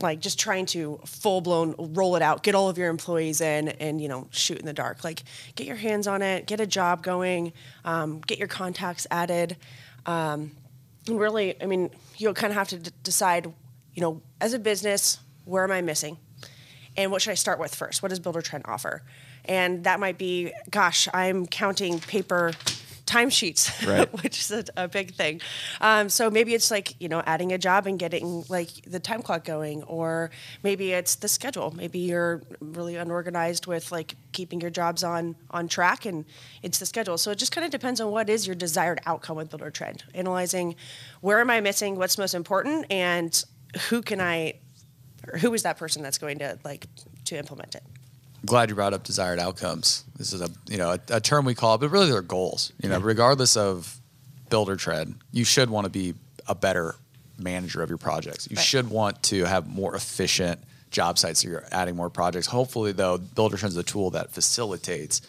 like 0.00 0.20
just 0.20 0.38
trying 0.38 0.66
to 0.66 0.98
full 1.04 1.40
blown 1.42 1.74
roll 1.78 2.16
it 2.16 2.22
out, 2.22 2.42
get 2.42 2.54
all 2.54 2.70
of 2.70 2.78
your 2.78 2.88
employees 2.88 3.40
in, 3.40 3.68
and 3.68 4.00
you 4.00 4.08
know 4.08 4.28
shoot 4.30 4.58
in 4.58 4.64
the 4.64 4.72
dark. 4.72 5.04
Like 5.04 5.22
get 5.56 5.66
your 5.66 5.76
hands 5.76 6.06
on 6.06 6.22
it, 6.22 6.46
get 6.46 6.60
a 6.60 6.66
job 6.66 7.02
going, 7.02 7.52
um, 7.84 8.20
get 8.20 8.38
your 8.38 8.48
contacts 8.48 9.06
added, 9.10 9.58
um, 10.08 10.52
really, 11.06 11.60
I 11.62 11.66
mean, 11.66 11.90
you'll 12.16 12.34
kind 12.34 12.50
of 12.50 12.56
have 12.56 12.68
to 12.68 12.78
d- 12.78 12.90
decide, 13.02 13.52
you 13.94 14.00
know, 14.00 14.22
as 14.40 14.54
a 14.54 14.58
business, 14.58 15.18
where 15.48 15.64
am 15.64 15.72
I 15.72 15.80
missing, 15.80 16.18
and 16.96 17.10
what 17.10 17.22
should 17.22 17.32
I 17.32 17.34
start 17.34 17.58
with 17.58 17.74
first? 17.74 18.02
What 18.02 18.10
does 18.10 18.20
Buildertrend 18.20 18.62
offer? 18.66 19.02
And 19.44 19.84
that 19.84 19.98
might 19.98 20.18
be, 20.18 20.52
gosh, 20.70 21.08
I'm 21.14 21.46
counting 21.46 22.00
paper 22.00 22.52
timesheets, 23.06 23.86
Right. 23.86 24.12
which 24.22 24.38
is 24.38 24.50
a, 24.50 24.64
a 24.76 24.86
big 24.88 25.14
thing. 25.14 25.40
Um, 25.80 26.10
so 26.10 26.28
maybe 26.30 26.52
it's 26.52 26.70
like 26.70 26.94
you 27.00 27.08
know 27.08 27.22
adding 27.24 27.52
a 27.52 27.58
job 27.58 27.86
and 27.86 27.98
getting 27.98 28.44
like 28.50 28.68
the 28.86 29.00
time 29.00 29.22
clock 29.22 29.44
going, 29.44 29.82
or 29.84 30.30
maybe 30.62 30.92
it's 30.92 31.14
the 31.14 31.28
schedule. 31.28 31.70
Maybe 31.74 32.00
you're 32.00 32.42
really 32.60 32.96
unorganized 32.96 33.66
with 33.66 33.90
like 33.90 34.14
keeping 34.32 34.60
your 34.60 34.68
jobs 34.70 35.02
on 35.02 35.36
on 35.50 35.68
track, 35.68 36.04
and 36.04 36.26
it's 36.62 36.78
the 36.78 36.86
schedule. 36.86 37.16
So 37.16 37.30
it 37.30 37.38
just 37.38 37.52
kind 37.52 37.64
of 37.64 37.70
depends 37.70 37.98
on 38.02 38.10
what 38.10 38.28
is 38.28 38.46
your 38.46 38.56
desired 38.56 39.00
outcome 39.06 39.38
with 39.38 39.48
Builder 39.48 39.70
Trend. 39.70 40.04
Analyzing 40.14 40.76
where 41.22 41.40
am 41.40 41.48
I 41.48 41.60
missing, 41.62 41.96
what's 41.96 42.18
most 42.18 42.34
important, 42.34 42.84
and 42.90 43.42
who 43.88 44.02
can 44.02 44.20
I, 44.20 44.54
or 45.32 45.38
who 45.38 45.52
is 45.54 45.62
that 45.62 45.78
person 45.78 46.02
that's 46.02 46.18
going 46.18 46.38
to 46.40 46.58
like 46.64 46.86
to 47.26 47.36
implement 47.36 47.74
it. 47.74 47.82
glad 48.46 48.68
you 48.68 48.74
brought 48.74 48.94
up 48.94 49.04
desired 49.04 49.38
outcomes. 49.38 50.04
This 50.16 50.32
is 50.32 50.40
a 50.40 50.48
you 50.68 50.78
know 50.78 50.90
a, 50.92 51.00
a 51.10 51.20
term 51.20 51.44
we 51.44 51.54
call 51.54 51.74
it, 51.74 51.78
but 51.78 51.90
really 51.90 52.10
they're 52.10 52.22
goals. 52.22 52.72
You 52.82 52.88
know, 52.88 52.98
regardless 53.00 53.56
of 53.56 54.00
Buildertrend, 54.50 55.14
you 55.32 55.44
should 55.44 55.70
want 55.70 55.84
to 55.84 55.90
be 55.90 56.14
a 56.46 56.54
better 56.54 56.94
manager 57.38 57.82
of 57.82 57.88
your 57.88 57.98
projects. 57.98 58.48
You 58.50 58.56
Right. 58.56 58.64
should 58.64 58.88
want 58.90 59.22
to 59.24 59.44
have 59.44 59.66
more 59.68 59.94
efficient 59.94 60.60
job 60.90 61.18
sites. 61.18 61.42
So 61.42 61.48
you're 61.48 61.64
adding 61.70 61.94
more 61.96 62.08
projects. 62.10 62.46
Hopefully, 62.46 62.92
though, 62.92 63.18
Buildertrend 63.18 63.68
is 63.68 63.76
a 63.76 63.82
tool 63.82 64.10
that 64.10 64.30
facilitates 64.32 65.20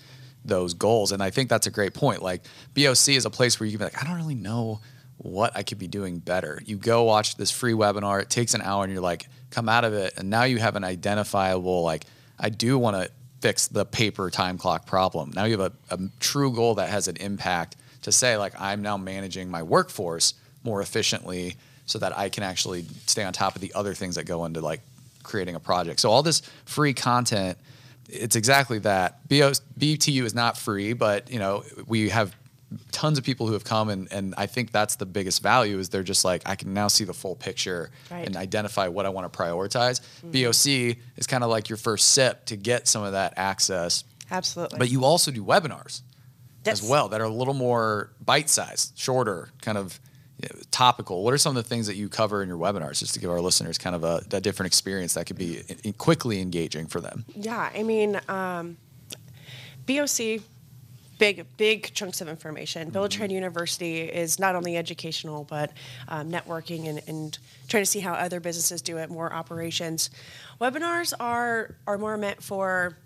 those 0.45 0.73
goals. 0.73 1.11
And 1.11 1.21
I 1.21 1.29
think 1.31 1.49
that's 1.49 1.67
a 1.67 1.71
great 1.71 1.93
point. 1.93 2.23
Like 2.23 2.43
BOC 2.73 3.09
is 3.09 3.25
a 3.25 3.29
place 3.29 3.59
where 3.59 3.67
you 3.67 3.77
can 3.77 3.79
be 3.79 3.91
like, 3.93 4.01
I 4.01 4.07
don't 4.07 4.15
really 4.17 4.35
know 4.35 4.79
what 5.19 5.55
I 5.55 5.63
could 5.63 5.77
be 5.77 5.87
doing 5.87 6.19
better. 6.19 6.61
You 6.65 6.77
go 6.77 7.03
watch 7.03 7.35
this 7.35 7.51
free 7.51 7.73
webinar, 7.73 8.21
it 8.21 8.29
takes 8.29 8.53
an 8.53 8.61
hour 8.61 8.83
and 8.83 8.91
you're 8.91 9.01
like, 9.01 9.27
come 9.51 9.69
out 9.69 9.83
of 9.83 9.93
it. 9.93 10.13
And 10.17 10.29
now 10.29 10.43
you 10.43 10.57
have 10.57 10.75
an 10.75 10.83
identifiable, 10.83 11.83
like, 11.83 12.05
I 12.39 12.49
do 12.49 12.77
want 12.77 12.95
to 12.95 13.11
fix 13.41 13.67
the 13.67 13.85
paper 13.85 14.29
time 14.29 14.57
clock 14.57 14.85
problem. 14.85 15.31
Now 15.33 15.45
you 15.45 15.59
have 15.59 15.73
a, 15.89 15.95
a 15.95 15.99
true 16.19 16.53
goal 16.53 16.75
that 16.75 16.89
has 16.89 17.07
an 17.07 17.17
impact 17.17 17.75
to 18.03 18.11
say, 18.11 18.37
like, 18.37 18.59
I'm 18.59 18.81
now 18.81 18.97
managing 18.97 19.49
my 19.49 19.61
workforce 19.61 20.33
more 20.63 20.81
efficiently 20.81 21.55
so 21.85 21.99
that 21.99 22.17
I 22.17 22.29
can 22.29 22.43
actually 22.43 22.85
stay 23.07 23.23
on 23.23 23.33
top 23.33 23.55
of 23.55 23.61
the 23.61 23.73
other 23.73 23.93
things 23.93 24.15
that 24.15 24.25
go 24.25 24.45
into 24.45 24.61
like 24.61 24.81
creating 25.23 25.55
a 25.55 25.59
project. 25.59 25.99
So 25.99 26.11
all 26.11 26.21
this 26.21 26.41
free 26.65 26.93
content, 26.93 27.57
it's 28.07 28.35
exactly 28.35 28.79
that. 28.79 29.27
BTU 29.27 30.23
is 30.23 30.35
not 30.35 30.57
free, 30.57 30.93
but 30.93 31.31
you 31.31 31.39
know 31.39 31.63
we 31.87 32.09
have 32.09 32.35
tons 32.91 33.17
of 33.17 33.23
people 33.23 33.47
who 33.47 33.53
have 33.53 33.63
come, 33.63 33.89
and 33.89 34.11
and 34.11 34.33
I 34.37 34.45
think 34.45 34.71
that's 34.71 34.95
the 34.95 35.05
biggest 35.05 35.41
value 35.41 35.79
is 35.79 35.89
they're 35.89 36.03
just 36.03 36.23
like 36.25 36.43
I 36.45 36.55
can 36.55 36.73
now 36.73 36.87
see 36.87 37.03
the 37.03 37.13
full 37.13 37.35
picture 37.35 37.89
Right. 38.11 38.25
and 38.25 38.35
identify 38.37 38.87
what 38.87 39.05
I 39.05 39.09
want 39.09 39.31
to 39.31 39.37
prioritize. 39.39 40.01
BOC 40.23 40.97
is 41.17 41.27
kind 41.27 41.43
of 41.43 41.49
like 41.49 41.69
your 41.69 41.77
first 41.77 42.09
sip 42.09 42.45
to 42.45 42.55
get 42.55 42.87
some 42.87 43.03
of 43.03 43.13
that 43.13 43.33
access, 43.37 44.03
Absolutely. 44.31 44.77
but 44.79 44.89
you 44.91 45.03
also 45.03 45.31
do 45.31 45.43
webinars 45.43 46.01
as 46.65 46.83
well 46.83 47.09
that 47.09 47.19
are 47.21 47.25
a 47.25 47.29
little 47.33 47.53
more 47.55 48.11
bite-sized, 48.23 48.97
shorter, 48.97 49.49
kind 49.61 49.77
of 49.77 49.99
you 50.41 50.47
know, 50.53 50.61
topical. 50.71 51.23
What 51.23 51.33
are 51.33 51.37
some 51.39 51.57
of 51.57 51.63
the 51.63 51.67
things 51.67 51.87
that 51.87 51.95
you 51.95 52.07
cover 52.09 52.43
in 52.43 52.47
your 52.49 52.57
webinars, 52.59 52.99
just 52.99 53.13
to 53.15 53.19
give 53.19 53.29
our 53.31 53.41
listeners 53.41 53.77
kind 53.79 53.95
of 53.95 54.03
a, 54.03 54.21
a 54.31 54.39
different 54.39 54.67
experience 54.67 55.15
that 55.15 55.25
could 55.25 55.37
be 55.37 55.63
quickly 55.97 56.39
engaging 56.41 56.85
for 56.87 57.01
them? 57.01 57.25
Yeah, 57.35 57.71
I 57.73 57.81
mean, 57.83 58.19
um, 58.29 58.77
BOC 59.87 60.41
big 61.19 61.45
big 61.57 61.93
chunks 61.93 62.21
of 62.21 62.27
information. 62.27 62.89
Builder 62.89 63.09
Trend 63.09 63.31
University 63.31 63.99
is 63.99 64.39
not 64.39 64.55
only 64.55 64.75
educational 64.75 65.43
but 65.43 65.71
um, 66.07 66.31
networking 66.31 66.87
and, 66.87 67.01
and 67.07 67.37
trying 67.67 67.83
to 67.83 67.89
see 67.89 67.99
how 67.99 68.13
other 68.13 68.39
businesses 68.39 68.81
do 68.81 68.97
it, 68.97 69.11
more 69.11 69.31
operations. 69.31 70.09
Webinars 70.59 71.13
are 71.19 71.75
are 71.85 71.99
more 71.99 72.17
meant 72.17 72.41
for 72.41 72.97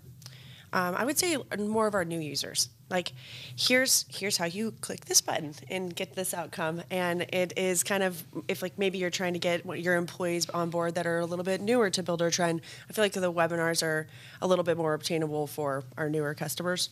um, 0.74 0.96
I 0.96 1.04
would 1.04 1.16
say 1.16 1.36
more 1.56 1.86
of 1.86 1.94
our 1.94 2.04
new 2.04 2.18
users. 2.18 2.68
Like, 2.90 3.12
here's 3.56 4.04
here's 4.08 4.36
how 4.36 4.46
you 4.46 4.72
click 4.80 5.04
this 5.04 5.20
button 5.20 5.54
and 5.70 5.94
get 5.94 6.14
this 6.14 6.34
outcome. 6.34 6.82
And 6.90 7.22
it 7.32 7.52
is 7.56 7.84
kind 7.84 8.02
of 8.02 8.24
if 8.48 8.60
like 8.60 8.76
maybe 8.76 8.98
you're 8.98 9.10
trying 9.10 9.34
to 9.34 9.38
get 9.38 9.64
your 9.64 9.94
employees 9.94 10.50
on 10.50 10.70
board 10.70 10.96
that 10.96 11.06
are 11.06 11.20
a 11.20 11.26
little 11.26 11.44
bit 11.44 11.60
newer 11.60 11.90
to 11.90 12.02
Builder 12.02 12.28
Trend. 12.30 12.60
I 12.88 12.92
feel 12.92 13.04
like 13.04 13.12
the 13.12 13.32
webinars 13.32 13.84
are 13.84 14.08
a 14.42 14.48
little 14.48 14.64
bit 14.64 14.76
more 14.76 14.94
obtainable 14.94 15.46
for 15.46 15.84
our 15.96 16.10
newer 16.10 16.34
customers. 16.34 16.90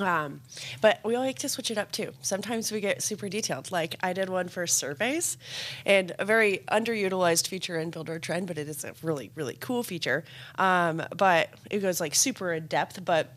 Um, 0.00 0.40
but 0.80 1.00
we 1.04 1.16
like 1.16 1.38
to 1.40 1.48
switch 1.48 1.70
it 1.70 1.78
up 1.78 1.92
too. 1.92 2.12
Sometimes 2.22 2.70
we 2.70 2.80
get 2.80 3.02
super 3.02 3.28
detailed. 3.28 3.72
Like 3.72 3.96
I 4.02 4.12
did 4.12 4.28
one 4.28 4.48
for 4.48 4.66
surveys, 4.66 5.36
and 5.86 6.12
a 6.18 6.24
very 6.24 6.64
underutilized 6.70 7.48
feature 7.48 7.78
in 7.78 7.90
Builder 7.90 8.18
Trend, 8.18 8.46
but 8.46 8.58
it 8.58 8.68
is 8.68 8.84
a 8.84 8.94
really 9.02 9.30
really 9.34 9.56
cool 9.60 9.82
feature. 9.82 10.24
Um, 10.58 11.02
but 11.16 11.50
it 11.70 11.78
goes 11.78 12.00
like 12.00 12.14
super 12.14 12.52
in 12.52 12.66
depth, 12.66 13.04
but 13.04 13.32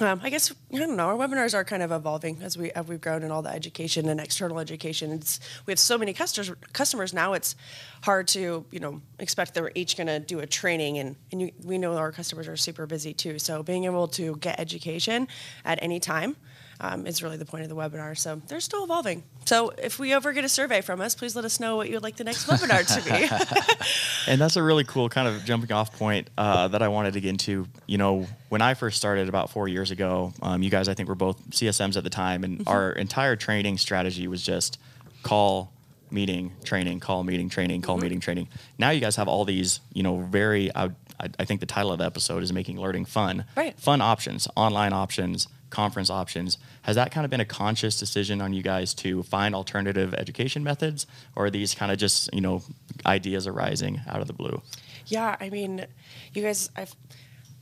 um, 0.00 0.20
I 0.22 0.28
guess 0.28 0.52
I 0.74 0.78
don't 0.78 0.96
know. 0.96 1.06
Our 1.06 1.14
webinars 1.14 1.54
are 1.54 1.64
kind 1.64 1.82
of 1.82 1.90
evolving 1.90 2.42
as 2.42 2.58
we 2.58 2.70
as 2.72 2.86
we've 2.86 3.00
grown 3.00 3.22
in 3.22 3.30
all 3.30 3.40
the 3.40 3.50
education 3.50 4.08
and 4.08 4.20
external 4.20 4.58
education. 4.58 5.10
It's 5.10 5.40
we 5.64 5.70
have 5.70 5.78
so 5.78 5.96
many 5.96 6.12
customers 6.12 6.52
customers 6.74 7.14
now. 7.14 7.32
It's 7.32 7.56
hard 8.02 8.28
to 8.28 8.66
you 8.70 8.80
know 8.80 9.00
expect 9.18 9.54
that 9.54 9.60
they're 9.60 9.72
each 9.74 9.96
going 9.96 10.08
to 10.08 10.20
do 10.20 10.40
a 10.40 10.46
training, 10.46 10.98
and 10.98 11.16
and 11.32 11.40
you, 11.40 11.52
we 11.64 11.78
know 11.78 11.96
our 11.96 12.12
customers 12.12 12.46
are 12.46 12.58
super 12.58 12.86
busy 12.86 13.14
too. 13.14 13.38
So 13.38 13.62
being 13.62 13.84
able 13.84 14.08
to 14.08 14.36
get 14.36 14.60
education 14.60 15.28
at 15.64 15.78
any 15.82 15.98
time 15.98 16.36
um, 16.80 17.06
is 17.06 17.22
really 17.22 17.36
the 17.36 17.44
point 17.44 17.62
of 17.62 17.68
the 17.68 17.76
webinar. 17.76 18.16
So 18.16 18.40
they're 18.48 18.60
still 18.60 18.84
evolving. 18.84 19.22
So 19.44 19.70
if 19.70 19.98
we 19.98 20.12
ever 20.12 20.32
get 20.32 20.44
a 20.44 20.48
survey 20.48 20.80
from 20.80 21.00
us, 21.00 21.14
please 21.14 21.36
let 21.36 21.44
us 21.44 21.60
know 21.60 21.76
what 21.76 21.88
you 21.88 21.94
would 21.94 22.02
like 22.02 22.16
the 22.16 22.24
next 22.24 22.46
webinar 22.46 22.84
to 22.94 23.02
be. 23.04 24.30
and 24.30 24.40
that's 24.40 24.56
a 24.56 24.62
really 24.62 24.84
cool 24.84 25.08
kind 25.08 25.28
of 25.28 25.44
jumping 25.44 25.72
off 25.72 25.96
point 25.96 26.30
uh, 26.36 26.68
that 26.68 26.82
I 26.82 26.88
wanted 26.88 27.14
to 27.14 27.20
get 27.20 27.30
into. 27.30 27.66
You 27.86 27.98
know, 27.98 28.26
when 28.48 28.62
I 28.62 28.74
first 28.74 28.96
started 28.96 29.28
about 29.28 29.50
four 29.50 29.68
years 29.68 29.90
ago, 29.90 30.32
um, 30.42 30.62
you 30.62 30.70
guys 30.70 30.88
I 30.88 30.94
think 30.94 31.08
were 31.08 31.14
both 31.14 31.50
CSMs 31.50 31.96
at 31.96 32.04
the 32.04 32.10
time, 32.10 32.44
and 32.44 32.58
mm-hmm. 32.58 32.68
our 32.68 32.92
entire 32.92 33.36
training 33.36 33.78
strategy 33.78 34.26
was 34.28 34.42
just 34.42 34.78
call 35.22 35.72
meeting 36.10 36.52
training 36.64 37.00
call 37.00 37.24
meeting 37.24 37.48
training 37.48 37.82
call 37.82 37.96
mm-hmm. 37.96 38.04
meeting 38.04 38.20
training 38.20 38.48
now 38.78 38.90
you 38.90 39.00
guys 39.00 39.16
have 39.16 39.26
all 39.26 39.44
these 39.44 39.80
you 39.92 40.04
know 40.04 40.20
very 40.20 40.70
I, 40.74 40.90
I, 41.20 41.44
think 41.44 41.58
the 41.58 41.66
title 41.66 41.90
of 41.90 41.98
the 41.98 42.04
episode 42.04 42.44
is 42.44 42.52
making 42.52 42.80
learning 42.80 43.06
fun 43.06 43.44
right 43.56 43.76
fun 43.78 44.00
options 44.00 44.46
online 44.54 44.92
options 44.92 45.48
conference 45.70 46.10
options. 46.10 46.58
Has 46.82 46.96
that 46.96 47.10
kind 47.12 47.24
of 47.24 47.30
been 47.30 47.40
a 47.40 47.46
conscious 47.46 47.98
decision 47.98 48.40
on 48.40 48.52
you 48.52 48.62
guys 48.62 48.94
to 48.94 49.22
find 49.22 49.54
alternative 49.54 50.14
education 50.14 50.62
methods, 50.62 51.06
or 51.34 51.46
are 51.46 51.50
these 51.50 51.74
kind 51.74 51.90
of 51.92 51.98
just 51.98 52.32
you 52.32 52.40
know 52.40 52.62
ideas 53.04 53.46
arising 53.46 54.00
out 54.08 54.20
of 54.20 54.26
the 54.26 54.32
blue? 54.32 54.62
Yeah, 55.06 55.36
I 55.40 55.50
mean, 55.50 55.86
you 56.32 56.42
guys, 56.42 56.70
I've. 56.76 56.94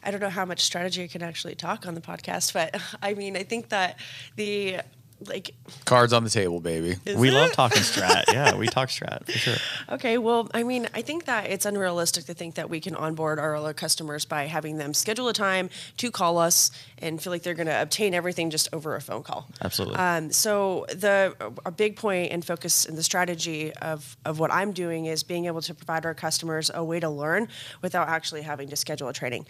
I 0.07 0.11
don't 0.11 0.21
know 0.21 0.29
how 0.29 0.45
much 0.45 0.61
strategy 0.61 1.03
I 1.03 1.07
can 1.07 1.23
actually 1.23 1.55
talk 1.55 1.87
on 1.87 1.95
the 1.95 2.01
podcast, 2.03 2.53
but 2.53 2.79
I 3.03 3.15
mean, 3.15 3.39
I 3.39 3.43
think 3.43 3.71
that 3.71 3.99
the 4.37 4.81
like 5.27 5.55
cards 5.85 6.13
on 6.13 6.25
the 6.25 6.31
table, 6.31 6.61
baby. 6.61 6.97
We 7.17 7.29
it? 7.29 7.33
love 7.35 7.53
talking 7.53 7.83
strat. 7.83 8.25
yeah, 8.33 8.55
we 8.55 8.67
talk 8.67 8.89
strat 8.89 9.25
for 9.25 9.33
sure. 9.33 9.57
Okay, 9.91 10.19
well, 10.19 10.49
I 10.53 10.63
mean, 10.63 10.89
I 10.95 11.03
think 11.03 11.25
that 11.27 11.51
it's 11.51 11.67
unrealistic 11.67 12.25
to 12.27 12.35
think 12.35 12.57
that 12.57 12.69
we 12.69 12.81
can 12.81 12.95
onboard 12.95 13.39
our 13.39 13.57
other 13.57 13.73
customers 13.73 14.25
by 14.25 14.47
having 14.47 14.79
them 14.79 14.95
schedule 14.95 15.29
a 15.29 15.33
time 15.33 15.71
to 15.99 16.11
call 16.11 16.39
us 16.39 16.71
and 16.99 17.23
feel 17.23 17.33
like 17.33 17.43
they're 17.43 17.55
going 17.55 17.67
to 17.67 17.83
obtain 17.83 18.15
everything 18.15 18.51
just 18.51 18.69
over 18.73 18.97
a 18.97 19.01
phone 19.01 19.23
call. 19.23 19.47
Absolutely. 19.63 19.97
Um, 19.97 20.33
so 20.33 20.87
the 20.91 21.35
a 21.65 21.71
big 21.71 21.97
point 21.97 22.33
and 22.33 22.45
focus 22.45 22.85
in 22.85 22.97
the 22.97 23.03
strategy 23.03 23.73
of 23.75 24.17
of 24.25 24.39
what 24.39 24.53
I'm 24.53 24.73
doing 24.73 25.07
is 25.07 25.23
being 25.23 25.47
able 25.47 25.63
to 25.63 25.75
provide 25.75 26.05
our 26.07 26.15
customers 26.15 26.71
a 26.75 26.85
way 26.85 27.01
to 27.01 27.09
learn 27.09 27.49
without 27.83 28.09
actually 28.09 28.43
having 28.43 28.69
to 28.69 28.77
schedule 28.77 29.09
a 29.09 29.13
training. 29.13 29.47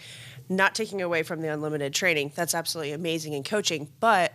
Not 0.47 0.75
taking 0.75 1.01
away 1.01 1.23
from 1.23 1.41
the 1.41 1.51
unlimited 1.51 1.93
training. 1.93 2.31
That's 2.35 2.53
absolutely 2.53 2.91
amazing 2.93 3.33
in 3.33 3.43
coaching, 3.43 3.89
but 3.99 4.33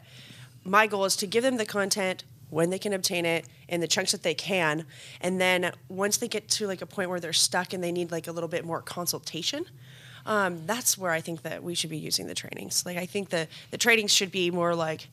my 0.65 0.87
goal 0.87 1.05
is 1.05 1.17
to 1.17 1.27
give 1.27 1.43
them 1.43 1.57
the 1.57 1.67
content 1.67 2.25
when 2.51 2.71
they 2.71 2.79
can 2.79 2.93
obtain 2.93 3.25
it 3.25 3.47
in 3.69 3.81
the 3.81 3.87
chunks 3.87 4.13
that 4.13 4.23
they 4.23 4.35
can 4.35 4.85
and 5.21 5.41
then 5.41 5.73
once 5.89 6.17
they 6.17 6.29
get 6.29 6.49
to 6.49 6.67
like 6.67 6.83
a 6.83 6.87
point 6.87 7.09
where 7.09 7.21
they're 7.21 7.33
stuck 7.33 7.73
and 7.73 7.83
they 7.83 7.93
need 7.93 8.11
like 8.11 8.27
a 8.27 8.33
little 8.33 8.49
bit 8.49 8.65
more 8.65 8.83
consultation 8.83 9.65
um, 10.27 10.67
that's 10.67 10.99
where 10.99 11.13
i 11.13 11.21
think 11.21 11.43
that 11.43 11.63
we 11.63 11.75
should 11.75 11.91
be 11.91 11.99
using 11.99 12.27
the 12.27 12.35
trainings. 12.35 12.85
Like 12.85 12.97
i 12.97 13.07
think 13.07 13.31
the 13.31 13.49
the 13.71 13.79
trainings 13.79 14.13
should 14.13 14.31
be 14.31 14.51
more 14.51 14.75
like 14.75 15.09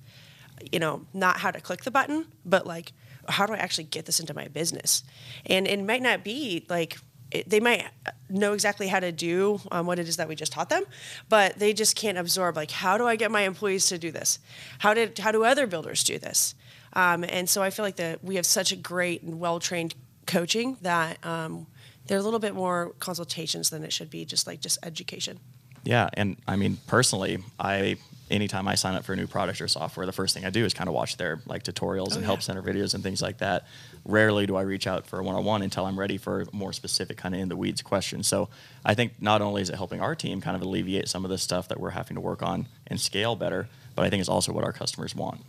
you 0.72 0.80
know 0.80 1.06
not 1.14 1.38
how 1.38 1.52
to 1.52 1.62
click 1.62 1.84
the 1.84 1.92
button 1.92 2.26
but 2.46 2.66
like 2.66 2.94
how 3.30 3.46
do 3.46 3.54
i 3.54 3.58
actually 3.58 3.84
get 3.86 4.06
this 4.06 4.20
into 4.20 4.34
my 4.34 4.48
business? 4.48 5.04
And 5.46 5.68
it 5.68 5.84
might 5.84 6.02
not 6.02 6.24
be 6.24 6.66
like 6.70 6.98
they 7.46 7.60
might 7.60 7.86
know 8.30 8.54
exactly 8.54 8.88
how 8.88 9.00
to 9.00 9.12
do 9.12 9.60
um, 9.72 9.86
what 9.86 10.00
it 10.00 10.08
is 10.08 10.18
that 10.18 10.28
we 10.28 10.36
just 10.36 10.52
taught 10.52 10.70
them, 10.70 10.84
but 11.30 11.60
they 11.60 11.74
just 11.74 11.96
can't 11.96 12.18
absorb 12.18 12.56
like 12.56 12.72
how 12.72 12.98
do 12.98 13.08
I 13.08 13.16
get 13.16 13.32
my 13.32 13.42
employees 13.42 13.88
to 13.88 13.98
do 13.98 14.12
this? 14.12 14.40
How 14.80 14.94
did 14.94 15.18
how 15.20 15.32
do 15.32 15.44
other 15.44 15.68
builders 15.68 16.04
do 16.04 16.18
this? 16.18 16.56
Um, 16.94 17.24
and 17.24 17.50
so 17.50 17.62
I 17.62 17.70
feel 17.70 17.84
like 17.84 17.98
that 17.98 18.24
we 18.24 18.36
have 18.36 18.46
such 18.46 18.72
a 18.72 18.76
great 18.76 19.22
and 19.24 19.40
well 19.40 19.60
trained 19.60 19.96
coaching 20.26 20.78
that 20.82 21.24
um, 21.26 21.68
they're 22.08 22.20
a 22.20 22.24
little 22.24 22.40
bit 22.40 22.56
more 22.56 22.94
consultations 23.00 23.70
than 23.70 23.84
it 23.84 23.94
should 23.94 24.10
be 24.10 24.26
just 24.26 24.48
like 24.48 24.62
just 24.62 24.80
education. 24.84 25.40
Yeah, 25.84 26.10
and 26.14 26.38
I 26.48 26.56
mean 26.56 26.78
personally, 26.88 27.40
I 27.60 27.98
anytime 28.30 28.68
I 28.68 28.76
sign 28.76 28.96
up 28.96 29.04
for 29.04 29.14
a 29.14 29.16
new 29.16 29.28
product 29.28 29.62
or 29.62 29.68
software, 29.68 30.06
the 30.06 30.12
first 30.12 30.34
thing 30.34 30.46
I 30.46 30.50
do 30.50 30.66
is 30.66 30.74
kind 30.74 30.88
of 30.88 30.94
watch 30.94 31.18
their 31.18 31.40
like 31.46 31.64
tutorials 31.64 32.12
oh, 32.12 32.16
and 32.16 32.22
yeah. 32.22 32.26
help 32.28 32.42
center 32.42 32.62
videos 32.62 32.94
and 32.94 33.04
things 33.04 33.22
like 33.22 33.38
that. 33.40 33.66
Rarely 34.06 34.46
do 34.46 34.56
I 34.56 34.62
reach 34.62 34.88
out 34.88 35.06
for 35.06 35.20
a 35.20 35.24
one-on-one 35.24 35.62
until 35.62 35.86
I'm 35.86 35.98
ready 35.98 36.18
for 36.18 36.42
a 36.42 36.46
more 36.52 36.74
specific 36.74 37.18
kind 37.18 37.36
of 37.36 37.42
in 37.42 37.50
the 37.50 37.56
weeds 37.56 37.82
questions. 37.82 38.28
So 38.28 38.50
I 38.86 38.94
think 38.94 39.14
not 39.22 39.42
only 39.42 39.62
is 39.62 39.70
it 39.70 39.76
helping 39.76 40.02
our 40.02 40.16
team 40.16 40.42
kind 40.42 40.56
of 40.56 40.62
alleviate 40.62 41.08
some 41.08 41.24
of 41.24 41.32
the 41.32 41.38
stuff 41.38 41.68
that 41.70 41.80
we're 41.80 41.92
having 41.92 42.16
to 42.16 42.22
work 42.22 42.42
on 42.44 42.68
and 42.88 43.00
scale 43.00 43.36
better, 43.36 43.68
but 43.96 44.06
I 44.06 44.10
think 44.10 44.20
it's 44.20 44.30
also 44.30 44.52
what 44.52 44.64
our 44.64 44.74
customers 44.74 45.16
want. 45.16 45.42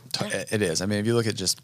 It 0.51 0.63
is. 0.63 0.81
I 0.81 0.87
mean, 0.87 0.99
if 0.99 1.07
you 1.07 1.15
look 1.15 1.27
at 1.27 1.35
just 1.35 1.61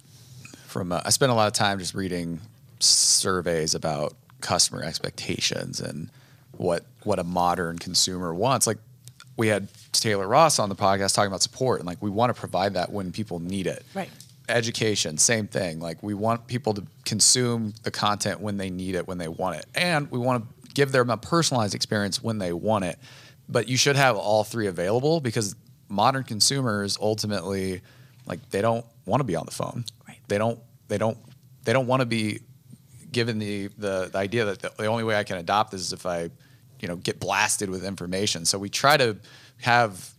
from, 0.66 0.92
uh, 0.92 1.00
I 1.04 1.11
spent 1.11 1.33
a 1.33 1.35
lot 1.35 1.47
of 1.47 1.52
time 1.52 1.78
just 1.78 1.94
reading 1.94 2.40
surveys 2.80 3.75
about 3.75 4.14
customer 4.40 4.83
expectations 4.83 5.80
and 5.80 6.11
what 6.52 6.85
what 7.02 7.18
a 7.18 7.25
modern 7.25 7.78
consumer 7.78 8.35
wants. 8.35 8.66
Like 8.66 8.78
we 9.37 9.49
had 9.49 9.69
Taylor 9.93 10.26
Ross 10.26 10.59
on 10.59 10.69
the 10.69 10.75
podcast 10.75 11.14
talking 11.14 11.29
about 11.29 11.43
support 11.43 11.81
and 11.81 11.87
like 11.87 12.00
we 12.03 12.11
want 12.11 12.35
to 12.35 12.38
provide 12.38 12.75
that 12.75 12.93
when 12.93 13.12
people 13.12 13.41
need 13.41 13.67
it. 13.67 13.85
Right. 13.95 14.11
Education, 14.49 15.19
same 15.19 15.47
thing. 15.47 15.81
Like 15.81 16.03
we 16.03 16.14
want 16.14 16.47
people 16.47 16.75
to 16.75 16.85
consume 17.05 17.73
the 17.83 17.91
content 17.91 18.41
when 18.41 18.59
they 18.59 18.71
need 18.71 18.95
it, 18.95 19.09
when 19.09 19.19
they 19.19 19.29
want 19.29 19.57
it. 19.57 19.67
And 19.75 20.11
we 20.11 20.19
want 20.19 20.45
to 20.45 20.73
give 20.75 20.93
them 20.93 21.11
a 21.11 21.17
personalized 21.17 21.75
experience 21.75 22.23
when 22.23 22.38
they 22.38 22.53
want 22.53 22.85
it. 22.85 22.99
But 23.49 23.69
you 23.69 23.76
should 23.76 23.97
have 23.97 24.17
all 24.17 24.45
three 24.45 24.67
available 24.67 25.21
because 25.21 25.55
modern 25.88 26.25
consumers 26.25 26.99
ultimately 27.00 27.81
like 28.26 28.50
they 28.50 28.62
don't 28.62 28.85
want 29.07 29.21
to 29.21 29.25
be 29.25 29.37
on 29.37 29.45
the 29.47 29.53
phone. 29.53 29.85
Right. 30.07 30.19
They 30.29 30.38
don't 30.38 30.59
they 30.88 30.99
don't 30.99 31.19
they 31.64 31.73
don't 31.73 31.87
want 31.87 32.00
to 32.00 32.07
be 32.07 32.41
given 33.11 33.38
the, 33.38 33.69
the 33.79 34.11
the 34.12 34.19
idea 34.19 34.45
that 34.47 34.61
the, 34.61 34.73
the 34.76 34.87
only 34.87 35.05
way 35.05 35.17
I 35.17 35.25
can 35.25 35.38
adopt 35.38 35.71
this 35.73 35.81
is 35.81 35.93
if 35.93 36.05
I 36.07 36.31
you 36.81 36.88
know 36.88 36.97
get 36.97 37.21
blasted 37.21 37.71
with 37.71 37.85
information. 37.85 38.45
So 38.45 38.59
we 38.59 38.69
try 38.69 38.97
to 38.97 39.16
have 39.62 40.11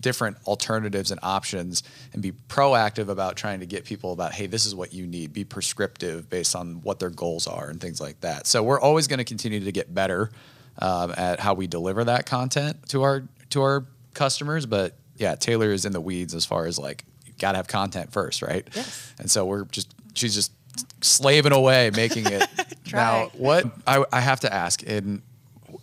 different 0.00 0.36
alternatives 0.46 1.10
and 1.10 1.20
options 1.22 1.82
and 2.12 2.22
be 2.22 2.32
proactive 2.48 3.08
about 3.08 3.36
trying 3.36 3.60
to 3.60 3.66
get 3.66 3.84
people 3.84 4.12
about 4.12 4.32
hey 4.32 4.46
this 4.46 4.66
is 4.66 4.74
what 4.74 4.92
you 4.92 5.06
need. 5.06 5.32
Be 5.32 5.44
prescriptive 5.44 6.28
based 6.28 6.56
on 6.56 6.82
what 6.82 6.98
their 6.98 7.10
goals 7.10 7.46
are 7.46 7.68
and 7.68 7.80
things 7.80 8.00
like 8.00 8.20
that. 8.20 8.46
So 8.46 8.62
we're 8.62 8.80
always 8.80 9.06
going 9.06 9.18
to 9.18 9.24
continue 9.24 9.60
to 9.60 9.72
get 9.72 9.94
better 9.94 10.30
um, 10.78 11.12
at 11.16 11.40
how 11.40 11.54
we 11.54 11.66
deliver 11.66 12.04
that 12.04 12.26
content 12.26 12.88
to 12.88 13.02
our 13.02 13.24
to 13.50 13.62
our 13.62 13.86
customers. 14.14 14.66
But 14.66 14.96
yeah 15.16 15.34
taylor 15.34 15.70
is 15.70 15.84
in 15.84 15.92
the 15.92 16.00
weeds 16.00 16.34
as 16.34 16.46
far 16.46 16.66
as 16.66 16.78
like 16.78 17.04
you 17.26 17.32
got 17.38 17.52
to 17.52 17.58
have 17.58 17.68
content 17.68 18.12
first 18.12 18.42
right? 18.42 18.66
Yes. 18.74 19.14
and 19.18 19.30
so 19.30 19.44
we're 19.44 19.64
just 19.66 19.94
she's 20.14 20.34
just 20.34 20.52
slaving 21.00 21.52
away 21.52 21.90
making 21.94 22.26
it. 22.26 22.48
Now 22.92 23.30
what 23.34 23.66
I, 23.86 24.04
I 24.12 24.20
have 24.20 24.40
to 24.40 24.52
ask 24.52 24.82
in 24.82 25.22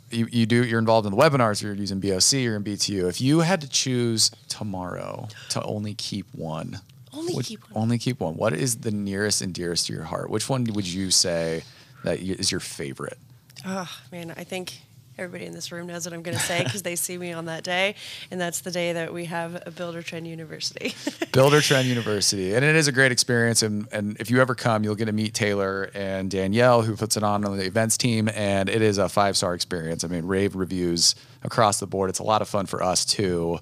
you, 0.09 0.27
you 0.31 0.45
do 0.45 0.63
you're 0.63 0.79
involved 0.79 1.05
in 1.05 1.11
the 1.11 1.17
webinars 1.17 1.61
you're 1.61 1.73
using 1.73 1.99
boc 1.99 2.43
you're 2.43 2.55
in 2.55 2.63
btu 2.63 3.07
if 3.09 3.19
you 3.19 3.39
had 3.41 3.61
to 3.61 3.69
choose 3.69 4.31
tomorrow 4.47 5.27
to 5.49 5.61
only 5.63 5.93
keep 5.93 6.25
one 6.33 6.79
only 7.13 7.43
keep 7.43 7.61
one. 7.71 7.83
only 7.83 7.97
keep 7.97 8.19
one 8.19 8.35
what 8.35 8.53
is 8.53 8.77
the 8.77 8.91
nearest 8.91 9.41
and 9.41 9.53
dearest 9.53 9.87
to 9.87 9.93
your 9.93 10.03
heart? 10.03 10.29
Which 10.29 10.49
one 10.49 10.65
would 10.73 10.87
you 10.87 11.09
say 11.09 11.63
that 12.03 12.19
is 12.19 12.51
your 12.51 12.59
favorite? 12.59 13.17
Oh 13.65 13.89
man 14.11 14.33
i 14.37 14.43
think 14.43 14.81
everybody 15.17 15.45
in 15.45 15.53
this 15.53 15.71
room 15.71 15.87
knows 15.87 16.05
what 16.05 16.13
I'm 16.13 16.21
going 16.21 16.37
to 16.37 16.43
say 16.43 16.63
because 16.63 16.83
they 16.83 16.95
see 16.95 17.17
me 17.17 17.31
on 17.31 17.45
that 17.45 17.63
day, 17.63 17.95
and 18.31 18.39
that's 18.39 18.61
the 18.61 18.71
day 18.71 18.93
that 18.93 19.13
we 19.13 19.25
have 19.25 19.61
a 19.65 19.71
Builder 19.71 20.01
Trend 20.01 20.27
University. 20.27 20.93
Builder 21.31 21.61
Trend 21.61 21.87
University, 21.87 22.53
and 22.53 22.63
it 22.63 22.75
is 22.75 22.87
a 22.87 22.91
great 22.91 23.11
experience. 23.11 23.61
And 23.63 23.87
and 23.91 24.17
if 24.19 24.29
you 24.29 24.41
ever 24.41 24.55
come, 24.55 24.83
you'll 24.83 24.95
get 24.95 25.05
to 25.05 25.11
meet 25.11 25.33
Taylor 25.33 25.89
and 25.93 26.29
Danielle, 26.29 26.81
who 26.81 26.95
puts 26.95 27.17
it 27.17 27.23
on 27.23 27.45
on 27.45 27.57
the 27.57 27.65
events 27.65 27.97
team, 27.97 28.29
and 28.33 28.69
it 28.69 28.81
is 28.81 28.97
a 28.97 29.09
five 29.09 29.35
star 29.37 29.53
experience. 29.53 30.03
I 30.03 30.07
mean, 30.07 30.25
rave 30.25 30.55
reviews 30.55 31.15
across 31.43 31.79
the 31.79 31.87
board. 31.87 32.09
It's 32.09 32.19
a 32.19 32.23
lot 32.23 32.41
of 32.41 32.47
fun 32.49 32.65
for 32.65 32.83
us 32.83 33.05
too. 33.05 33.59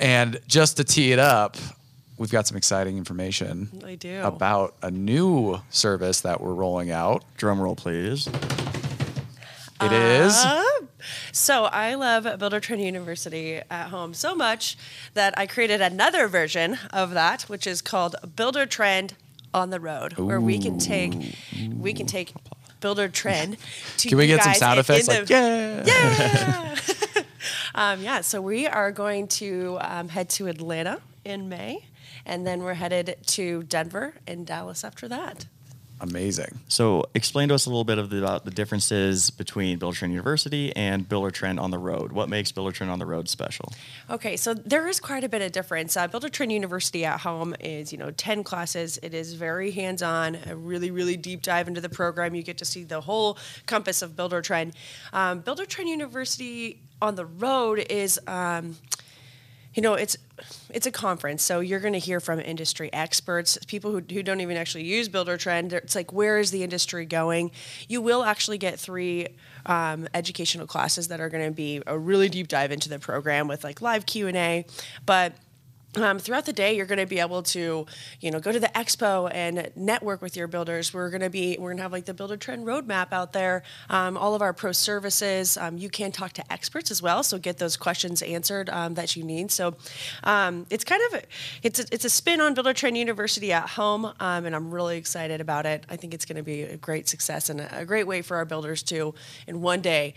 And 0.00 0.40
just 0.48 0.78
to 0.78 0.84
tee 0.84 1.12
it 1.12 1.18
up, 1.18 1.56
we've 2.18 2.30
got 2.32 2.46
some 2.46 2.56
exciting 2.56 2.96
information 2.98 3.68
I 3.84 3.94
do. 3.94 4.20
about 4.22 4.74
a 4.82 4.90
new 4.90 5.60
service 5.70 6.22
that 6.22 6.40
we're 6.40 6.54
rolling 6.54 6.90
out. 6.90 7.24
Drum 7.36 7.60
roll, 7.60 7.76
please. 7.76 8.26
It 9.80 9.92
is 9.92 10.32
Uh, 10.36 10.62
So 11.34 11.64
I 11.64 11.94
love 11.94 12.24
Buildertrend 12.24 12.84
University 12.84 13.60
at 13.70 13.88
home 13.88 14.12
so 14.12 14.34
much 14.34 14.76
that 15.14 15.32
I 15.38 15.46
created 15.46 15.80
another 15.80 16.28
version 16.28 16.78
of 16.92 17.12
that, 17.12 17.42
which 17.44 17.66
is 17.66 17.80
called 17.80 18.16
Builder 18.36 18.66
Trend 18.66 19.14
on 19.54 19.70
the 19.70 19.80
Road, 19.80 20.18
where 20.18 20.40
we 20.40 20.58
can 20.58 20.78
take 20.78 21.14
we 21.74 21.94
can 21.94 22.06
take 22.06 22.34
Builder 22.80 23.08
Trend 23.08 23.56
to 23.96 24.08
Can 24.10 24.18
we 24.18 24.26
get 24.26 24.42
some 24.42 24.54
sound 24.54 24.78
effects 24.78 25.08
in 25.08 25.14
like 25.14 25.26
the- 25.26 25.32
yeah? 25.86 26.76
yeah. 27.16 27.22
um, 27.74 28.02
yeah. 28.02 28.20
So 28.20 28.42
we 28.42 28.66
are 28.66 28.92
going 28.92 29.26
to 29.28 29.78
um, 29.80 30.10
head 30.10 30.28
to 30.30 30.48
Atlanta 30.48 31.00
in 31.24 31.48
May, 31.48 31.86
and 32.26 32.46
then 32.46 32.62
we're 32.62 32.74
headed 32.74 33.16
to 33.28 33.62
Denver 33.62 34.14
and 34.26 34.46
Dallas 34.46 34.84
after 34.84 35.08
that. 35.08 35.46
Amazing. 36.02 36.58
So, 36.66 37.04
explain 37.14 37.48
to 37.50 37.54
us 37.54 37.66
a 37.66 37.68
little 37.70 37.84
bit 37.84 37.96
of 37.96 38.10
the, 38.10 38.18
about 38.18 38.44
the 38.44 38.50
differences 38.50 39.30
between 39.30 39.78
Builder 39.78 39.96
Trend 39.96 40.12
University 40.12 40.74
and 40.74 41.08
Builder 41.08 41.30
Trend 41.30 41.60
on 41.60 41.70
the 41.70 41.78
road. 41.78 42.10
What 42.10 42.28
makes 42.28 42.50
Builder 42.50 42.72
Trend 42.72 42.90
on 42.90 42.98
the 42.98 43.06
road 43.06 43.28
special? 43.28 43.72
Okay, 44.10 44.36
so 44.36 44.52
there 44.52 44.88
is 44.88 44.98
quite 44.98 45.22
a 45.22 45.28
bit 45.28 45.42
of 45.42 45.52
difference. 45.52 45.96
Uh, 45.96 46.08
Builder 46.08 46.28
Trend 46.28 46.50
University 46.50 47.04
at 47.04 47.20
home 47.20 47.54
is, 47.60 47.92
you 47.92 47.98
know, 47.98 48.10
10 48.10 48.42
classes. 48.42 48.98
It 49.00 49.14
is 49.14 49.34
very 49.34 49.70
hands 49.70 50.02
on, 50.02 50.36
a 50.48 50.56
really, 50.56 50.90
really 50.90 51.16
deep 51.16 51.40
dive 51.40 51.68
into 51.68 51.80
the 51.80 51.88
program. 51.88 52.34
You 52.34 52.42
get 52.42 52.58
to 52.58 52.64
see 52.64 52.82
the 52.82 53.00
whole 53.00 53.38
compass 53.66 54.02
of 54.02 54.16
Builder 54.16 54.42
Trend. 54.42 54.74
Um, 55.12 55.38
Builder 55.38 55.66
Trend 55.66 55.88
University 55.88 56.80
on 57.00 57.14
the 57.14 57.26
road 57.26 57.78
is. 57.78 58.18
Um, 58.26 58.74
you 59.74 59.82
know 59.82 59.94
it's 59.94 60.16
it's 60.70 60.86
a 60.86 60.90
conference 60.90 61.42
so 61.42 61.60
you're 61.60 61.80
going 61.80 61.92
to 61.92 61.98
hear 61.98 62.20
from 62.20 62.40
industry 62.40 62.92
experts 62.92 63.58
people 63.66 63.90
who, 63.90 64.02
who 64.12 64.22
don't 64.22 64.40
even 64.40 64.56
actually 64.56 64.84
use 64.84 65.08
builder 65.08 65.36
trend. 65.36 65.72
It's 65.72 65.94
like 65.94 66.12
where 66.12 66.38
is 66.38 66.50
the 66.50 66.62
industry 66.62 67.06
going? 67.06 67.50
You 67.88 68.00
will 68.00 68.24
actually 68.24 68.58
get 68.58 68.78
three 68.78 69.28
um, 69.66 70.08
educational 70.14 70.66
classes 70.66 71.08
that 71.08 71.20
are 71.20 71.28
going 71.28 71.44
to 71.44 71.52
be 71.52 71.82
a 71.86 71.98
really 71.98 72.28
deep 72.28 72.48
dive 72.48 72.72
into 72.72 72.88
the 72.88 72.98
program 72.98 73.48
with 73.48 73.64
like 73.64 73.80
live 73.80 74.06
q&a 74.06 74.66
but 75.06 75.34
um, 75.96 76.18
throughout 76.18 76.46
the 76.46 76.52
day, 76.52 76.74
you're 76.74 76.86
going 76.86 76.98
to 76.98 77.06
be 77.06 77.20
able 77.20 77.42
to, 77.42 77.86
you 78.20 78.30
know, 78.30 78.40
go 78.40 78.52
to 78.52 78.58
the 78.60 78.68
expo 78.68 79.30
and 79.32 79.70
network 79.76 80.22
with 80.22 80.36
your 80.36 80.46
builders. 80.46 80.94
We're 80.94 81.10
going 81.10 81.20
to 81.22 81.30
be, 81.30 81.56
we're 81.58 81.68
going 81.68 81.76
to 81.78 81.82
have 81.82 81.92
like 81.92 82.06
the 82.06 82.14
Builder 82.14 82.36
Trend 82.36 82.66
roadmap 82.66 83.12
out 83.12 83.32
there. 83.32 83.62
Um, 83.90 84.16
all 84.16 84.34
of 84.34 84.42
our 84.42 84.52
pro 84.52 84.72
services. 84.72 85.56
Um, 85.56 85.76
you 85.76 85.90
can 85.90 86.12
talk 86.12 86.32
to 86.34 86.52
experts 86.52 86.90
as 86.90 87.02
well, 87.02 87.22
so 87.22 87.38
get 87.38 87.58
those 87.58 87.76
questions 87.76 88.22
answered 88.22 88.70
um, 88.70 88.94
that 88.94 89.16
you 89.16 89.24
need. 89.24 89.50
So, 89.50 89.74
um, 90.24 90.66
it's 90.70 90.84
kind 90.84 91.02
of, 91.12 91.22
it's 91.62 91.80
a, 91.80 91.84
it's 91.92 92.04
a 92.04 92.10
spin 92.10 92.40
on 92.40 92.54
Builder 92.54 92.72
Trend 92.72 92.96
University 92.96 93.52
at 93.52 93.68
home, 93.70 94.06
um, 94.20 94.46
and 94.46 94.54
I'm 94.54 94.70
really 94.70 94.96
excited 94.96 95.40
about 95.40 95.66
it. 95.66 95.84
I 95.88 95.96
think 95.96 96.14
it's 96.14 96.24
going 96.24 96.36
to 96.36 96.42
be 96.42 96.62
a 96.62 96.76
great 96.76 97.08
success 97.08 97.50
and 97.50 97.60
a, 97.60 97.80
a 97.80 97.84
great 97.84 98.06
way 98.06 98.22
for 98.22 98.36
our 98.36 98.44
builders 98.44 98.82
to, 98.84 99.14
in 99.46 99.60
one 99.60 99.80
day, 99.80 100.14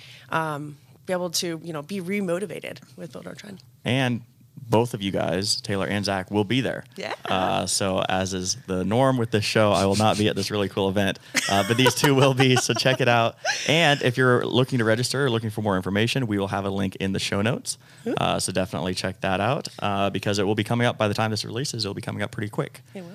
be 1.05 1.13
able 1.13 1.29
to, 1.29 1.59
you 1.63 1.73
know, 1.73 1.81
be 1.81 2.01
remotivated 2.01 2.79
with 2.95 3.11
Builder 3.11 3.35
Trend. 3.35 3.61
And 3.83 4.21
both 4.67 4.93
of 4.93 5.01
you 5.01 5.11
guys, 5.11 5.61
Taylor 5.61 5.85
and 5.85 6.03
Zach, 6.03 6.31
will 6.31 6.43
be 6.43 6.61
there. 6.61 6.83
Yeah. 6.95 7.13
Uh, 7.23 7.65
so, 7.65 8.03
as 8.09 8.33
is 8.33 8.55
the 8.67 8.83
norm 8.83 9.17
with 9.17 9.31
this 9.31 9.45
show, 9.45 9.71
I 9.71 9.85
will 9.85 9.95
not 9.95 10.17
be 10.17 10.27
at 10.27 10.35
this 10.35 10.51
really 10.51 10.69
cool 10.69 10.89
event, 10.89 11.19
uh, 11.49 11.63
but 11.67 11.77
these 11.77 11.93
two 11.93 12.15
will 12.15 12.33
be. 12.33 12.55
So, 12.55 12.73
check 12.73 13.01
it 13.01 13.07
out. 13.07 13.37
And 13.67 14.01
if 14.01 14.17
you're 14.17 14.45
looking 14.45 14.79
to 14.79 14.85
register 14.85 15.25
or 15.25 15.29
looking 15.29 15.49
for 15.49 15.61
more 15.61 15.75
information, 15.75 16.27
we 16.27 16.37
will 16.37 16.47
have 16.47 16.65
a 16.65 16.69
link 16.69 16.95
in 16.97 17.13
the 17.13 17.19
show 17.19 17.41
notes. 17.41 17.77
Uh, 18.17 18.39
so, 18.39 18.51
definitely 18.51 18.93
check 18.93 19.21
that 19.21 19.39
out 19.39 19.67
uh, 19.79 20.09
because 20.09 20.39
it 20.39 20.43
will 20.43 20.55
be 20.55 20.63
coming 20.63 20.87
up 20.87 20.97
by 20.97 21.07
the 21.07 21.13
time 21.13 21.31
this 21.31 21.45
releases. 21.45 21.85
It'll 21.85 21.93
be 21.93 22.01
coming 22.01 22.23
up 22.23 22.31
pretty 22.31 22.49
quick. 22.49 22.81
It 22.93 23.03
will. 23.03 23.11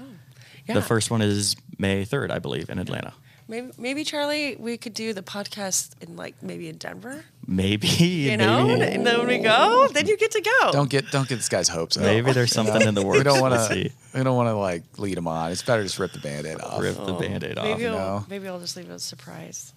Yeah. 0.66 0.74
The 0.74 0.82
first 0.82 1.10
one 1.10 1.22
is 1.22 1.56
May 1.78 2.04
3rd, 2.04 2.30
I 2.30 2.38
believe, 2.38 2.70
in 2.70 2.78
Atlanta. 2.78 3.12
Maybe, 3.50 3.70
maybe 3.76 4.04
Charley, 4.04 4.54
we 4.60 4.76
could 4.76 4.94
do 4.94 5.12
the 5.12 5.22
podcast 5.22 5.90
in 6.00 6.16
like 6.16 6.40
maybe 6.40 6.68
in 6.68 6.76
Denver. 6.78 7.24
Maybe, 7.48 7.88
You 7.88 8.36
know, 8.36 8.68
maybe, 8.68 8.82
and 8.82 9.04
then 9.04 9.18
when 9.18 9.26
we 9.26 9.38
go, 9.38 9.88
then 9.92 10.06
you 10.06 10.16
get 10.16 10.30
to 10.30 10.40
go. 10.40 10.70
Don't 10.70 10.88
get 10.88 11.10
don't 11.10 11.28
get 11.28 11.34
this 11.34 11.48
guy's 11.48 11.68
hopes 11.68 11.96
up. 11.96 12.04
maybe 12.04 12.32
there's 12.32 12.52
something 12.52 12.80
in 12.80 12.94
the 12.94 13.02
works. 13.06 13.18
we 13.18 13.24
don't 13.24 13.40
want 13.40 13.54
to. 13.54 13.60
see. 13.66 13.90
We 14.14 14.22
don't 14.22 14.36
want 14.36 14.48
to 14.50 14.54
like 14.54 14.84
lead 14.98 15.18
him 15.18 15.26
on. 15.26 15.50
It's 15.50 15.62
better 15.62 15.82
just 15.82 15.98
rip 15.98 16.12
the 16.12 16.20
band-aid 16.20 16.60
off. 16.60 16.80
Rip 16.80 16.94
the 16.94 17.14
oh. 17.14 17.18
band-aid 17.18 17.58
off. 17.58 17.64
maybe 17.64 17.82
you 17.82 17.88
I'll, 17.88 18.20
know. 18.20 18.26
maybe 18.30 18.46
I'll 18.46 18.60
just 18.60 18.76
leave 18.76 18.88
it 18.88 18.92
as 18.92 19.02
a 19.02 19.04
surprise. 19.04 19.72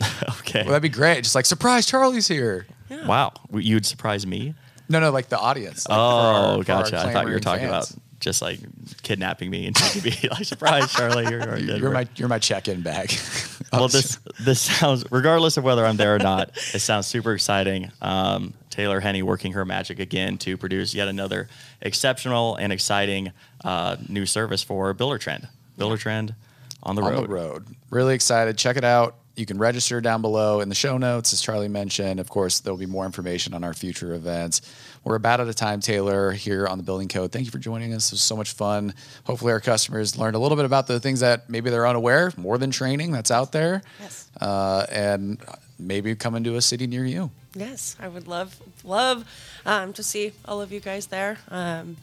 okay. 0.40 0.60
Well, 0.60 0.68
that'd 0.70 0.82
be 0.82 0.88
great. 0.88 1.24
Just 1.24 1.34
like 1.34 1.46
surprise, 1.46 1.84
Charley's 1.86 2.28
here. 2.28 2.66
Yeah. 2.88 3.08
Wow, 3.08 3.32
you'd 3.52 3.86
surprise 3.86 4.24
me. 4.24 4.54
No, 4.88 5.00
no, 5.00 5.10
like 5.10 5.30
the 5.30 5.38
audience. 5.38 5.88
like, 5.88 5.96
for 5.96 6.00
Oh, 6.00 6.04
our- 6.06 6.58
for 6.58 6.64
gotcha. 6.64 6.98
I 7.00 7.12
thought 7.12 7.26
you 7.26 7.32
were 7.32 7.40
talking 7.40 7.68
fans. 7.68 7.90
about 7.90 8.02
just 8.26 8.42
like 8.42 8.58
kidnapping 9.04 9.48
me 9.48 9.66
and 9.66 9.76
taking 9.76 10.10
me 10.10 10.28
like 10.32 10.44
surprise, 10.44 10.92
Charley. 10.92 11.22
You're, 11.30 11.56
you're, 11.58 11.76
You're 11.76 11.90
my 11.92 12.08
you're 12.16 12.28
my 12.28 12.40
check-in 12.40 12.82
bag. 12.82 13.12
well, 13.72 13.86
this 13.86 14.18
this 14.40 14.60
sounds 14.60 15.04
regardless 15.12 15.56
of 15.56 15.62
whether 15.62 15.86
I'm 15.86 15.96
there 15.96 16.16
or 16.16 16.18
not, 16.18 16.50
it 16.74 16.80
sounds 16.80 17.06
super 17.06 17.32
exciting. 17.32 17.92
Um, 18.02 18.52
Taylor 18.68 18.98
Henne 18.98 19.24
working 19.24 19.52
her 19.52 19.64
magic 19.64 20.00
again 20.00 20.38
to 20.38 20.56
produce 20.56 20.92
yet 20.92 21.06
another 21.06 21.48
exceptional 21.80 22.56
and 22.56 22.72
exciting 22.72 23.30
uh, 23.64 23.96
new 24.08 24.26
service 24.26 24.62
for 24.64 24.92
Builder 24.92 25.18
Trend. 25.18 25.46
Builder 25.78 25.96
Trend 25.96 26.34
on 26.82 26.96
the 26.96 27.02
on 27.02 27.12
road. 27.12 27.24
the 27.24 27.32
road. 27.32 27.66
Really 27.90 28.16
excited. 28.16 28.58
Check 28.58 28.76
it 28.76 28.84
out. 28.84 29.14
You 29.36 29.46
can 29.46 29.58
register 29.58 30.00
down 30.00 30.20
below 30.20 30.60
in 30.62 30.68
the 30.68 30.74
show 30.74 30.98
notes, 30.98 31.32
as 31.32 31.42
Charley 31.42 31.68
mentioned. 31.68 32.18
Of 32.18 32.28
course, 32.28 32.60
there'll 32.60 32.78
be 32.78 32.86
more 32.86 33.04
information 33.06 33.54
on 33.54 33.62
our 33.62 33.74
future 33.74 34.14
events. 34.14 34.62
We're 35.06 35.14
about 35.14 35.38
out 35.38 35.46
of 35.46 35.54
time, 35.54 35.78
Taylor, 35.78 36.32
here 36.32 36.66
on 36.66 36.78
the 36.78 36.82
Building 36.84 37.06
Code. 37.06 37.30
Thank 37.30 37.44
you 37.44 37.52
for 37.52 37.60
joining 37.60 37.94
us. 37.94 38.08
It 38.08 38.14
was 38.14 38.22
so 38.22 38.34
much 38.36 38.54
fun. 38.54 38.92
Hopefully, 39.22 39.52
our 39.52 39.60
customers 39.60 40.18
learned 40.18 40.34
a 40.34 40.40
little 40.40 40.56
bit 40.56 40.64
about 40.64 40.88
the 40.88 40.98
things 40.98 41.20
that 41.20 41.48
maybe 41.48 41.70
they're 41.70 41.86
unaware, 41.86 42.32
more 42.36 42.58
than 42.58 42.72
training 42.72 43.12
that's 43.12 43.30
out 43.30 43.52
there, 43.52 43.82
Yes. 44.00 44.28
uh, 44.40 44.84
and 44.90 45.38
maybe 45.78 46.16
come 46.16 46.34
into 46.34 46.56
a 46.56 46.60
city 46.60 46.88
near 46.88 47.04
you. 47.04 47.30
Yes, 47.54 47.94
I 48.00 48.08
would 48.08 48.26
love 48.26 48.56
love 48.82 49.24
um, 49.64 49.92
to 49.92 50.02
see 50.02 50.32
all 50.44 50.60
of 50.60 50.72
you 50.72 50.80
guys 50.80 51.06
there. 51.06 51.38
Um, 51.52 51.96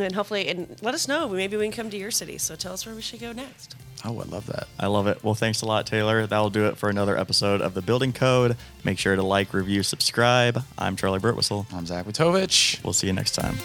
and 0.00 0.14
hopefully, 0.14 0.48
and 0.48 0.74
let 0.80 0.94
us 0.94 1.06
know. 1.06 1.28
Maybe 1.28 1.58
we 1.58 1.64
can 1.64 1.72
come 1.72 1.90
to 1.90 1.98
your 1.98 2.10
city. 2.10 2.38
So 2.38 2.56
tell 2.56 2.72
us 2.72 2.86
where 2.86 2.94
we 2.94 3.02
should 3.02 3.20
go 3.20 3.32
next. 3.32 3.76
Oh, 4.04 4.20
I 4.20 4.24
love 4.24 4.46
that. 4.46 4.68
I 4.78 4.86
love 4.86 5.06
it. 5.06 5.22
Well, 5.24 5.34
thanks 5.34 5.62
a 5.62 5.66
lot, 5.66 5.86
Taylor. 5.86 6.26
That'll 6.26 6.50
do 6.50 6.66
it 6.66 6.76
for 6.76 6.88
another 6.88 7.18
episode 7.18 7.60
of 7.60 7.74
The 7.74 7.82
Building 7.82 8.12
Code. 8.12 8.56
Make 8.84 8.98
sure 8.98 9.16
to 9.16 9.22
like, 9.22 9.52
review, 9.52 9.82
subscribe. 9.82 10.62
I'm 10.76 10.96
Charley 10.96 11.18
Burtwhistle. 11.18 11.66
I'm 11.72 11.86
Zach 11.86 12.06
Witovich. 12.06 12.82
We'll 12.84 12.92
see 12.92 13.08
you 13.08 13.12
next 13.12 13.32
time. 13.32 13.56